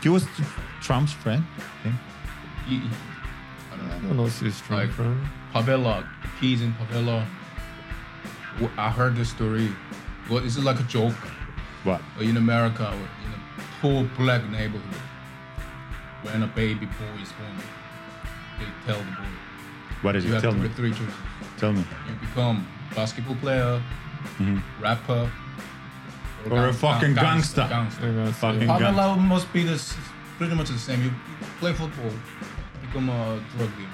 He 0.03 0.09
was 0.11 0.27
Trump's 0.83 1.13
friend. 1.23 1.43
I 1.57 1.83
think. 1.83 1.95
He, 2.69 2.75
i 3.73 3.77
don't 4.03 4.17
know 4.19 4.27
if 4.27 4.39
he's 4.41 4.61
from 4.61 4.77
Like- 4.77 4.91
friend. 4.91 5.19
Pavela, 5.55 6.07
keys 6.39 6.61
in 6.61 6.73
Pavela. 6.75 7.25
I 8.77 8.91
heard 8.91 9.17
this 9.17 9.31
story. 9.31 9.69
What 10.29 10.45
is 10.45 10.57
it 10.59 10.65
like 10.65 10.79
a 10.79 10.85
joke? 10.85 11.17
What? 11.85 12.01
in 12.21 12.37
America, 12.37 12.87
in 13.25 13.31
a 13.33 13.41
poor 13.81 14.05
black 14.19 14.43
neighborhood, 14.51 15.01
when 16.23 16.43
a 16.43 16.47
baby 16.49 16.87
boy 16.87 17.23
is 17.23 17.31
born, 17.33 17.57
they 18.59 18.67
tell 18.87 18.99
the 18.99 19.05
boy, 19.11 19.29
What 20.03 20.17
is 20.17 20.25
you 20.25 20.31
it? 20.31 20.35
have 20.35 20.43
Tell 20.43 20.53
three, 20.53 20.63
me. 20.63 20.69
three 20.75 20.91
choices. 20.91 21.15
Tell 21.59 21.73
me. 21.73 21.85
You 22.09 22.15
become 22.21 22.67
basketball 22.95 23.37
player, 23.37 23.83
Mhm. 24.39 24.63
rapper, 24.81 25.31
Or 26.51 26.59
a 26.59 26.71
gang- 26.71 26.73
fucking 26.73 27.15
gang- 27.15 27.25
gangster. 27.25 27.67
gangster. 27.69 28.07
I'm 28.07 28.15
gonna 28.17 28.33
say- 28.35 29.21
must 29.21 29.53
be 29.53 29.63
the 29.65 29.79
pretty 30.39 30.55
much 30.55 30.69
the 30.69 30.79
same. 30.79 31.01
You, 31.03 31.11
you 31.11 31.47
play 31.61 31.73
football, 31.73 32.11
become 32.81 33.09
a 33.09 33.41
drug 33.57 33.71
dealer. 33.77 33.89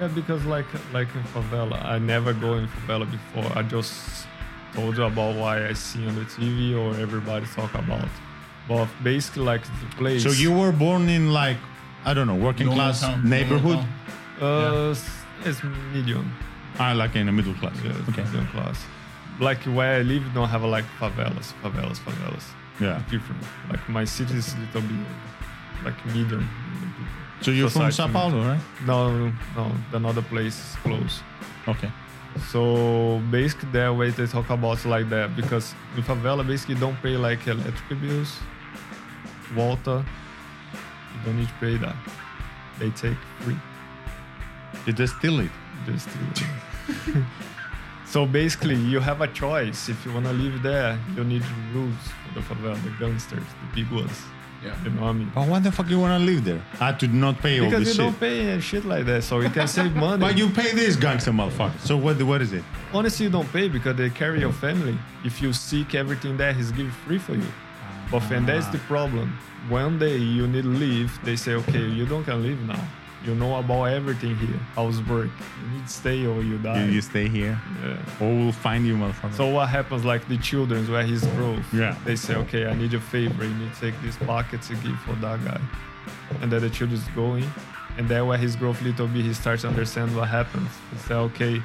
Yeah, 0.00 0.08
because 0.08 0.44
like 0.44 0.66
like 0.92 1.08
in 1.14 1.22
favela, 1.34 1.82
I 1.84 1.98
never 1.98 2.32
go 2.32 2.54
in 2.54 2.66
favela 2.68 3.06
before. 3.10 3.50
I 3.56 3.62
just 3.62 4.26
told 4.74 4.96
you 4.96 5.04
about 5.04 5.34
why 5.36 5.66
I 5.66 5.72
see 5.74 6.06
on 6.06 6.14
the 6.14 6.24
TV 6.24 6.74
or 6.74 6.94
everybody 6.98 7.46
talk 7.54 7.74
about. 7.74 8.08
But 8.68 8.88
basically, 9.02 9.44
like 9.44 9.62
the 9.64 9.96
place. 9.96 10.22
So 10.22 10.30
you 10.30 10.52
were 10.52 10.72
born 10.72 11.08
in 11.08 11.32
like 11.32 11.56
I 12.04 12.14
don't 12.14 12.26
know, 12.26 12.34
working 12.36 12.66
Normal 12.66 12.84
class 12.84 13.00
town, 13.00 13.28
neighborhood? 13.28 13.78
town. 13.78 13.88
Uh, 14.40 14.90
s- 14.90 15.10
it's 15.44 15.62
medium. 15.92 16.32
I 16.78 16.92
like 16.94 17.14
in 17.16 17.26
the 17.26 17.32
middle 17.32 17.54
class. 17.54 17.76
Yeah, 17.84 17.92
it's 17.98 18.08
okay. 18.08 18.24
medium 18.24 18.46
class. 18.48 18.78
Like 19.40 19.62
where 19.64 19.98
I 20.00 20.02
live, 20.02 20.22
don't 20.34 20.48
have 20.48 20.62
like 20.64 20.84
favelas, 20.98 21.52
favelas, 21.62 21.98
favelas. 22.00 22.44
Yeah. 22.80 23.02
different. 23.10 23.42
Like 23.70 23.86
my 23.88 24.04
city 24.04 24.34
is 24.34 24.54
a 24.54 24.58
little 24.58 24.80
bit 24.82 25.06
like 25.84 26.06
medium. 26.06 26.48
medium. 26.74 27.08
So 27.40 27.50
you're 27.50 27.70
from 27.70 27.90
Sao 27.92 28.08
Paulo, 28.08 28.38
right? 28.46 28.60
No, 28.86 29.32
no, 29.56 29.72
another 29.92 30.22
place 30.22 30.54
is 30.58 30.76
close. 30.82 31.20
Okay. 31.68 31.90
So 32.50 33.20
basically, 33.30 33.68
their 33.72 33.92
way 33.92 34.10
they 34.10 34.26
talk 34.26 34.48
about 34.50 34.84
like 34.84 35.08
that 35.10 35.36
because 35.36 35.74
in 35.96 36.02
favela, 36.02 36.46
basically, 36.46 36.76
don't 36.76 36.96
pay 37.02 37.16
like 37.16 37.46
electric 37.46 38.00
bills, 38.00 38.38
water. 39.56 40.04
You 41.14 41.20
don't 41.24 41.38
need 41.38 41.48
to 41.48 41.54
pay 41.60 41.76
that. 41.78 41.96
They 42.78 42.90
take 42.90 43.16
free. 43.40 43.56
You 44.86 44.92
just 44.92 45.16
steal 45.18 45.40
it. 45.40 45.50
Just 45.86 46.08
to- 46.08 47.24
so 48.06 48.26
basically, 48.26 48.74
you 48.76 49.00
have 49.00 49.20
a 49.20 49.28
choice. 49.28 49.88
If 49.88 50.04
you 50.04 50.12
wanna 50.12 50.32
live 50.32 50.62
there, 50.62 50.98
you 51.16 51.24
need 51.24 51.42
rules 51.72 51.94
for 52.26 52.34
the 52.34 52.40
favela, 52.40 52.82
the 52.82 52.90
gangsters, 52.98 53.38
the 53.40 53.82
big 53.82 53.90
ones. 53.90 54.20
Yeah. 54.64 54.74
You 54.84 54.90
know 54.90 55.02
what 55.02 55.08
I 55.08 55.12
mean? 55.12 55.32
But 55.34 55.48
why 55.48 55.58
the 55.58 55.72
fuck 55.72 55.88
you 55.90 55.98
wanna 55.98 56.18
live 56.24 56.44
there? 56.44 56.62
I 56.80 56.92
to 56.92 57.08
not 57.08 57.40
pay 57.40 57.58
all 57.60 57.70
this 57.70 57.70
shit. 57.70 57.70
Because 57.70 57.86
this 57.86 57.88
you 57.88 57.94
shit. 57.94 58.20
don't 58.20 58.20
pay 58.20 58.60
shit 58.60 58.84
like 58.84 59.06
that, 59.06 59.24
so 59.24 59.40
you 59.40 59.50
can 59.50 59.66
save 59.76 59.94
money. 59.96 60.20
But 60.20 60.36
you 60.38 60.48
pay 60.50 60.72
this 60.72 60.94
gangster 60.96 61.32
motherfucker. 61.32 61.78
So 61.80 61.96
what? 61.96 62.22
What 62.22 62.42
is 62.42 62.52
it? 62.52 62.62
Honestly, 62.92 63.26
you 63.26 63.32
don't 63.32 63.50
pay 63.52 63.68
because 63.68 63.96
they 63.96 64.10
carry 64.10 64.40
your 64.40 64.52
family. 64.52 64.96
If 65.24 65.40
you 65.42 65.52
seek 65.52 65.94
everything 65.94 66.36
there, 66.36 66.52
he's 66.52 66.70
give 66.70 66.92
free 67.06 67.18
for 67.18 67.34
you. 67.34 67.46
But 68.12 68.22
and 68.30 68.46
that's 68.46 68.68
the 68.68 68.78
problem. 68.78 69.36
One 69.68 69.98
day 69.98 70.16
you 70.18 70.46
need 70.46 70.62
to 70.62 70.68
leave, 70.68 71.18
they 71.24 71.34
say, 71.36 71.54
okay, 71.54 71.84
you 71.98 72.04
don't 72.06 72.24
can 72.24 72.42
leave 72.42 72.60
now. 72.68 72.84
You 73.24 73.34
know 73.36 73.56
about 73.58 73.84
everything 73.84 74.34
here. 74.36 74.58
How's 74.74 75.00
work? 75.02 75.30
You 75.62 75.68
need 75.70 75.86
to 75.86 75.92
stay 75.92 76.26
or 76.26 76.42
you 76.42 76.58
die. 76.58 76.84
You, 76.86 76.90
you 76.92 77.00
stay 77.00 77.28
here, 77.28 77.56
Yeah. 77.82 77.96
or 78.20 78.28
we'll 78.36 78.52
find 78.52 78.84
you, 78.84 78.96
motherfucker. 78.96 79.34
So 79.34 79.46
what 79.46 79.68
happens 79.68 80.04
like 80.04 80.26
the 80.28 80.38
children's 80.38 80.90
where 80.90 81.04
he's 81.04 81.24
growth? 81.36 81.64
Yeah. 81.72 81.96
They 82.04 82.16
say, 82.16 82.34
okay, 82.34 82.66
I 82.66 82.74
need 82.74 82.92
a 82.94 83.00
favor. 83.00 83.44
You 83.44 83.54
need 83.54 83.72
to 83.74 83.80
take 83.80 83.94
this 84.02 84.16
pocket 84.16 84.62
to 84.62 84.74
give 84.74 84.98
for 85.06 85.14
that 85.24 85.42
guy. 85.44 85.60
And 86.40 86.50
then 86.50 86.62
the 86.62 86.70
children's 86.70 87.06
going. 87.14 87.46
And 87.96 88.08
then 88.08 88.26
where 88.26 88.38
his 88.38 88.56
growth 88.56 88.82
little 88.82 89.06
bit, 89.06 89.22
he 89.24 89.32
starts 89.34 89.62
to 89.62 89.68
understand 89.68 90.16
what 90.16 90.28
happens. 90.28 90.68
He 90.92 90.98
say, 90.98 91.14
okay, 91.14 91.62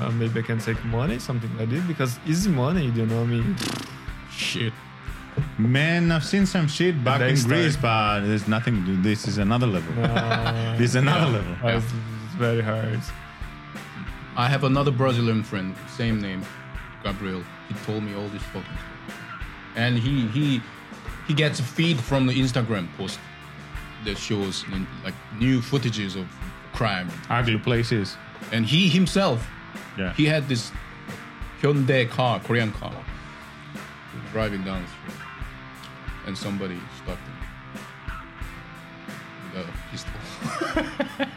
uh, 0.00 0.10
maybe 0.10 0.40
I 0.40 0.42
can 0.42 0.58
take 0.58 0.82
money, 0.86 1.18
something 1.20 1.56
like 1.56 1.70
this, 1.70 1.84
because 1.84 2.18
easy 2.26 2.50
money, 2.50 2.86
you 2.86 3.06
know 3.06 3.16
what 3.18 3.22
I 3.22 3.26
mean? 3.26 3.56
Shit. 4.32 4.72
Man, 5.58 6.10
I've 6.10 6.24
seen 6.24 6.46
some 6.46 6.66
shit 6.68 7.02
back 7.04 7.20
They 7.20 7.30
in 7.30 7.36
start- 7.36 7.54
Greece, 7.54 7.76
but 7.76 8.20
there's 8.20 8.48
nothing. 8.48 8.84
to- 8.86 8.96
This 9.02 9.28
is 9.28 9.38
another 9.38 9.66
level. 9.66 9.92
Uh, 10.04 10.76
this 10.78 10.90
is 10.90 10.94
another 10.96 11.26
level. 11.38 11.52
uh, 11.62 11.76
it's, 11.76 11.84
it's 11.86 12.34
very 12.34 12.62
hard. 12.62 13.00
I 14.36 14.48
have 14.48 14.64
another 14.64 14.90
Brazilian 14.90 15.42
friend, 15.42 15.74
same 15.96 16.20
name, 16.20 16.42
Gabriel. 17.04 17.42
He 17.68 17.74
told 17.84 18.02
me 18.02 18.14
all 18.14 18.28
this 18.28 18.42
fucking 18.44 18.62
stuff. 18.62 19.44
And 19.76 19.98
he 19.98 20.26
he 20.28 20.60
he 21.28 21.34
gets 21.34 21.60
a 21.60 21.62
feed 21.62 21.98
from 22.00 22.26
the 22.26 22.32
Instagram 22.34 22.88
post 22.96 23.18
that 24.04 24.16
shows 24.18 24.64
like 25.04 25.14
new 25.38 25.60
footages 25.60 26.16
of 26.16 26.26
crime. 26.72 27.08
Ugly 27.28 27.58
places. 27.58 28.16
And 28.52 28.64
he 28.66 28.88
himself, 28.88 29.46
Yeah. 29.98 30.12
he 30.14 30.24
had 30.26 30.48
this 30.48 30.72
Hyundai 31.60 32.08
car, 32.08 32.40
Korean 32.40 32.72
car, 32.72 32.94
driving 34.32 34.62
down 34.64 34.82
the 34.82 34.88
street, 34.88 35.19
and 36.30 36.38
somebody 36.38 36.78
stopped 37.02 37.26
him 37.28 37.36
with 39.54 39.68
a 39.68 39.90
pistol. 39.90 40.12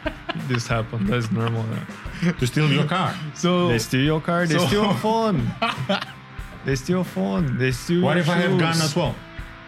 This 0.48 0.66
happened. 0.66 1.06
That's 1.08 1.30
normal. 1.30 1.64
yeah. 2.22 2.32
to 2.32 2.46
steal 2.46 2.70
your 2.70 2.86
car. 2.86 3.14
So 3.34 3.68
They 3.68 3.78
steal 3.78 4.00
your 4.04 4.20
car. 4.20 4.46
They 4.46 4.58
So- 4.58 4.66
steal 4.66 4.82
your 4.84 4.94
phone. 5.06 5.50
they 6.66 6.74
steal 6.76 6.96
your 6.98 7.04
phone. 7.04 7.56
They 7.58 7.70
steal. 7.72 8.02
What 8.02 8.16
your 8.16 8.22
if 8.24 8.28
I 8.28 8.34
have 8.34 8.50
shoes. 8.50 8.60
gun 8.60 8.76
as 8.88 8.94
well? 8.96 9.14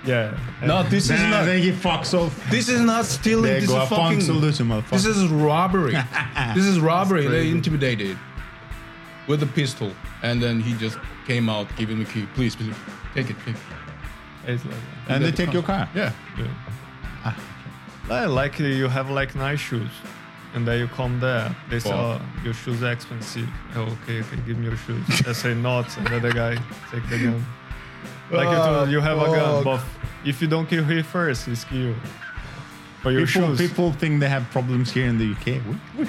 Yeah. 0.05 0.37
no, 0.65 0.83
this 0.85 1.05
is 1.11 1.21
not. 1.23 1.45
then 1.47 1.62
he 1.62 1.71
fucks 1.73 2.12
off. 2.19 2.33
This 2.51 2.69
is 2.69 2.81
not 2.81 3.05
stealing. 3.07 3.45
There 3.51 3.61
This 3.61 3.71
go 3.71 3.83
is 3.83 3.89
fucking. 3.89 4.21
solution, 4.21 4.67
motherfucker. 4.69 4.91
This 4.91 5.07
is 5.07 5.29
robbery. 5.29 5.93
this 6.55 6.65
is 6.67 6.79
robbery. 6.81 7.27
They 7.27 7.49
intimidated 7.51 8.17
with 9.29 9.43
a 9.43 9.47
pistol, 9.61 9.91
and 10.23 10.43
then 10.43 10.61
he 10.61 10.75
just 10.75 10.99
came 11.27 11.49
out, 11.49 11.67
giving 11.77 11.99
me 11.99 12.05
key. 12.05 12.27
Please, 12.35 12.55
please, 12.55 12.75
take 13.15 13.31
it, 13.31 13.37
take 13.47 13.55
it. 13.57 13.61
It's 14.47 14.65
like 14.65 14.75
that. 14.75 15.15
and 15.15 15.25
they 15.25 15.31
the 15.31 15.37
take 15.37 15.53
your 15.53 15.63
car. 15.63 15.89
Yeah. 15.95 16.13
Yeah. 16.39 17.35
Yeah, 18.09 18.27
like 18.27 18.61
uh, 18.61 18.65
you 18.65 18.87
have 18.89 19.11
like 19.11 19.35
nice 19.35 19.59
shoes, 19.59 19.91
and 20.55 20.67
then 20.67 20.79
you 20.79 20.87
come 20.87 21.19
there. 21.19 21.55
They 21.69 21.81
say, 21.81 21.91
"Oh, 21.93 22.21
your 22.45 22.55
shoes 22.55 22.81
are 22.85 22.93
expensive." 22.93 23.49
Oh, 23.75 23.83
okay, 24.05 24.21
okay, 24.21 24.37
give 24.47 24.57
me 24.59 24.67
your 24.67 24.77
shoes. 24.77 25.05
I 25.27 25.33
say 25.33 25.55
not, 25.69 25.97
and 25.99 26.07
then 26.07 26.23
the 26.23 26.33
guy 26.33 26.55
take 26.93 27.09
the 27.11 27.19
gun. 27.19 27.45
Like 28.31 28.49
you, 28.49 28.55
told, 28.55 28.91
you 28.91 29.01
have 29.01 29.19
a 29.19 29.25
gun, 29.27 29.65
but 29.65 29.81
if 30.25 30.41
you 30.41 30.47
don't 30.47 30.67
kill 30.69 30.85
him 30.85 31.03
first, 31.03 31.47
he's 31.47 31.65
kill 31.65 31.79
you. 31.79 31.95
For 33.03 33.11
your 33.11 33.27
People, 33.27 33.57
shoes. 33.57 33.69
people 33.71 33.93
think 33.93 34.21
they 34.21 34.29
have 34.29 34.45
problems 34.51 34.93
here 34.93 35.07
in 35.07 35.19
the 35.19 35.33
UK. 35.33 35.47
We, 35.67 36.05
we, 36.05 36.09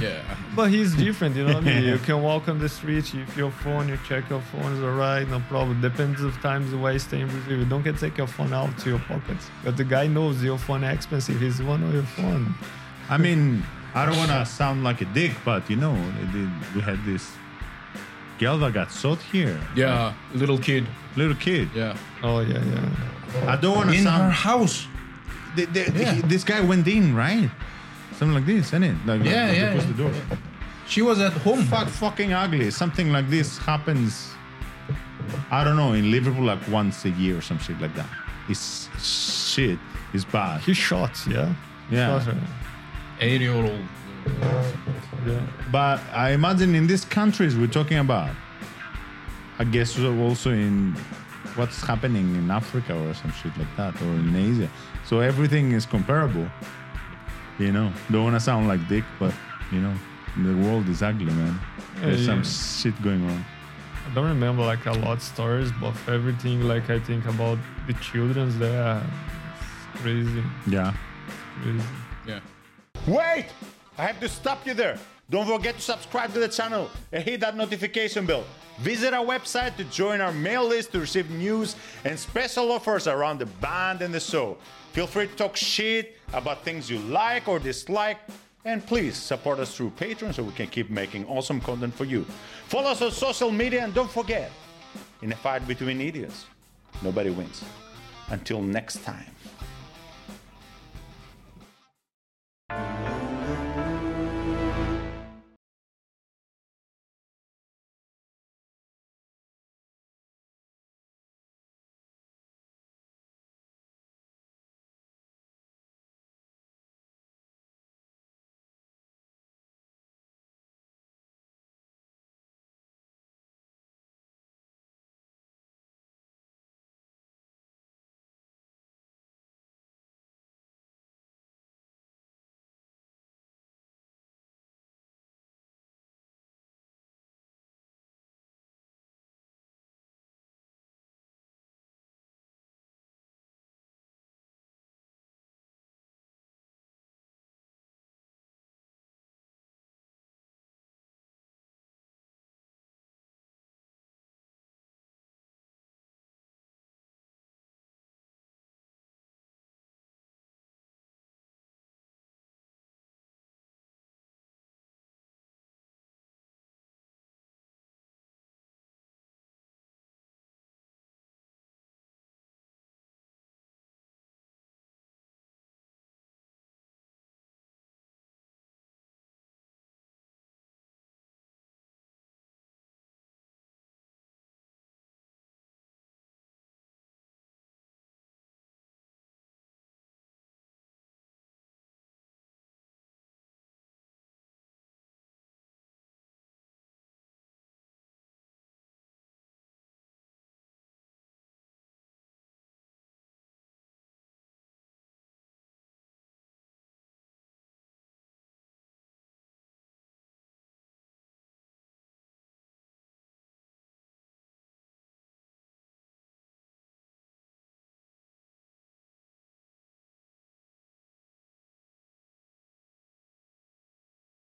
Yeah. 0.00 0.22
But 0.56 0.70
he's 0.70 0.94
different, 0.96 1.36
you 1.36 1.44
know 1.46 1.54
what 1.54 1.62
I 1.62 1.74
mean? 1.74 1.84
You 1.84 1.98
can 1.98 2.22
walk 2.22 2.48
on 2.48 2.58
the 2.58 2.68
street, 2.68 3.14
if 3.14 3.36
your 3.36 3.52
phone, 3.52 3.88
you 3.88 3.96
check 4.08 4.28
your 4.28 4.40
phone 4.50 4.72
is 4.76 4.82
alright, 4.82 5.28
no 5.28 5.38
problem. 5.48 5.80
Depends 5.80 6.20
of 6.22 6.34
times 6.42 6.74
where 6.74 6.92
you 6.94 6.98
stay 6.98 7.20
in 7.20 7.28
Brazil. 7.28 7.58
You 7.58 7.64
don't 7.66 7.82
get 7.84 7.98
take 7.98 8.18
your 8.18 8.26
phone 8.26 8.52
out 8.52 8.76
to 8.80 8.90
your 8.90 8.98
pockets. 9.00 9.48
But 9.64 9.76
the 9.76 9.84
guy 9.84 10.08
knows 10.08 10.42
your 10.42 10.58
phone 10.58 10.82
expensive. 10.82 11.40
He's 11.40 11.62
one 11.62 11.82
of 11.84 11.94
your 11.94 12.02
phone. 12.18 12.52
I 13.08 13.16
mean, 13.16 13.62
I 13.94 14.04
don't 14.06 14.16
want 14.16 14.30
to 14.32 14.44
sound 14.44 14.82
like 14.82 15.00
a 15.02 15.04
dick, 15.06 15.32
but 15.44 15.70
you 15.70 15.76
know, 15.76 15.92
we 16.74 16.80
had 16.80 16.98
this 17.04 17.30
girl 18.40 18.58
that 18.58 18.72
got 18.72 18.90
shot 18.90 19.18
here. 19.32 19.58
Yeah. 19.76 20.14
Little 20.34 20.58
kid. 20.58 20.84
Little 21.16 21.36
kid. 21.36 21.68
Yeah. 21.74 21.96
Oh 22.24 22.40
yeah, 22.40 22.62
yeah. 22.64 23.52
I 23.52 23.56
don't 23.56 23.76
want 23.76 23.90
to 23.90 23.96
In 23.96 24.02
sound. 24.04 24.22
her 24.24 24.30
house. 24.30 24.86
The- 25.56 25.66
the- 25.66 25.92
Yeah. 25.94 26.14
he- 26.14 26.22
this 26.22 26.42
guy 26.44 26.60
went 26.60 26.86
in, 26.88 27.14
right? 27.14 27.50
Something 28.16 28.34
like 28.34 28.46
this, 28.46 28.66
isn't 28.68 28.82
it? 28.82 28.96
Like, 29.06 29.24
Yeah, 29.24 29.46
like, 29.46 29.56
yeah, 29.56 29.72
Close 29.72 29.86
the 29.86 29.94
door. 29.94 30.12
She 30.86 31.02
was 31.02 31.20
at 31.20 31.32
home. 31.32 31.62
Fuck, 31.64 31.88
fucking 31.88 32.32
ugly. 32.32 32.70
Something 32.70 33.12
like 33.12 33.30
this 33.30 33.58
happens. 33.58 34.32
I 35.50 35.62
don't 35.62 35.76
know 35.76 35.92
in 35.92 36.10
Liverpool 36.10 36.44
like 36.44 36.66
once 36.68 37.04
a 37.04 37.10
year 37.10 37.38
or 37.38 37.40
some 37.42 37.58
shit 37.58 37.80
like 37.80 37.94
that. 37.94 38.08
It's 38.48 38.88
shit. 39.52 39.78
It's 40.12 40.24
bad. 40.24 40.60
He 40.62 40.74
shot, 40.74 41.16
yeah. 41.28 41.54
Yeah. 41.90 42.18
shot 42.18 42.34
her. 42.34 42.40
Eight 43.20 43.40
year 43.40 43.54
old. 43.54 43.78
Yeah. 45.26 45.46
But 45.70 46.00
I 46.12 46.30
imagine 46.30 46.74
in 46.74 46.86
these 46.86 47.04
countries 47.04 47.56
we're 47.56 47.68
talking 47.68 47.98
about, 47.98 48.34
I 49.58 49.64
guess 49.64 49.98
also 49.98 50.50
in 50.50 50.96
what's 51.54 51.80
happening 51.82 52.34
in 52.34 52.50
Africa 52.50 52.94
or 53.06 53.14
some 53.14 53.32
shit 53.32 53.56
like 53.56 53.76
that, 53.76 53.94
or 54.02 54.06
in 54.06 54.34
Asia. 54.34 54.70
So 55.06 55.20
everything 55.20 55.72
is 55.72 55.86
comparable. 55.86 56.48
You 57.60 57.72
know, 57.72 57.92
don't 58.10 58.24
want 58.24 58.36
to 58.36 58.40
sound 58.40 58.68
like 58.68 58.88
dick, 58.88 59.04
but 59.18 59.34
you 59.70 59.80
know, 59.80 59.94
the 60.42 60.56
world 60.66 60.88
is 60.88 61.02
ugly, 61.02 61.26
man. 61.26 61.60
There's 61.96 62.20
Yeah, 62.20 62.26
some 62.26 62.38
yeah. 62.38 62.92
shit 62.92 63.02
going 63.02 63.22
on. 63.28 63.44
I 64.10 64.14
don't 64.14 64.28
remember 64.28 64.62
like 64.64 64.86
a 64.86 64.92
lot 64.92 65.18
of 65.18 65.22
stories, 65.22 65.70
but 65.80 65.94
everything 66.08 66.62
like 66.62 66.88
I 66.88 66.98
think 66.98 67.26
about 67.26 67.58
the 67.86 67.92
children's 67.94 68.56
there. 68.58 69.02
It's 69.92 70.00
crazy, 70.00 70.42
Yeah. 70.66 70.94
crazy. 71.62 71.84
Yeah. 72.26 72.40
Wait! 73.06 73.46
I 73.98 74.06
have 74.06 74.18
to 74.20 74.28
stop 74.28 74.66
you 74.66 74.72
there. 74.72 74.98
Don't 75.28 75.46
forget 75.46 75.74
to 75.76 75.80
subscribe 75.82 76.32
to 76.32 76.40
the 76.40 76.48
channel 76.48 76.88
and 77.12 77.22
hit 77.22 77.40
that 77.40 77.56
notification 77.56 78.24
bell. 78.26 78.44
Visit 78.78 79.12
our 79.12 79.24
website 79.24 79.76
to 79.76 79.84
join 79.84 80.22
our 80.22 80.32
mail 80.32 80.66
list 80.66 80.92
to 80.92 81.00
receive 81.00 81.30
news 81.30 81.76
and 82.06 82.18
special 82.18 82.72
offers 82.72 83.06
around 83.06 83.38
the 83.38 83.46
band 83.60 84.00
and 84.00 84.12
the 84.14 84.18
show. 84.20 84.56
Feel 84.92 85.06
free 85.06 85.26
to 85.28 85.34
talk 85.36 85.54
shit 85.56 86.16
about 86.32 86.64
things 86.64 86.90
you 86.90 86.98
like 87.00 87.48
or 87.48 87.58
dislike. 87.58 88.18
And 88.64 88.84
please 88.84 89.16
support 89.16 89.58
us 89.58 89.74
through 89.74 89.90
Patreon 89.90 90.34
so 90.34 90.42
we 90.42 90.52
can 90.52 90.66
keep 90.66 90.90
making 90.90 91.26
awesome 91.26 91.60
content 91.60 91.94
for 91.94 92.04
you. 92.04 92.26
Follow 92.68 92.90
us 92.90 93.00
on 93.00 93.10
social 93.10 93.50
media 93.50 93.82
and 93.82 93.94
don't 93.94 94.10
forget, 94.10 94.50
in 95.22 95.32
a 95.32 95.36
fight 95.36 95.66
between 95.66 96.00
idiots, 96.00 96.46
nobody 97.02 97.30
wins. 97.30 97.64
Until 98.28 98.60
next 98.62 99.02
time. 99.02 99.26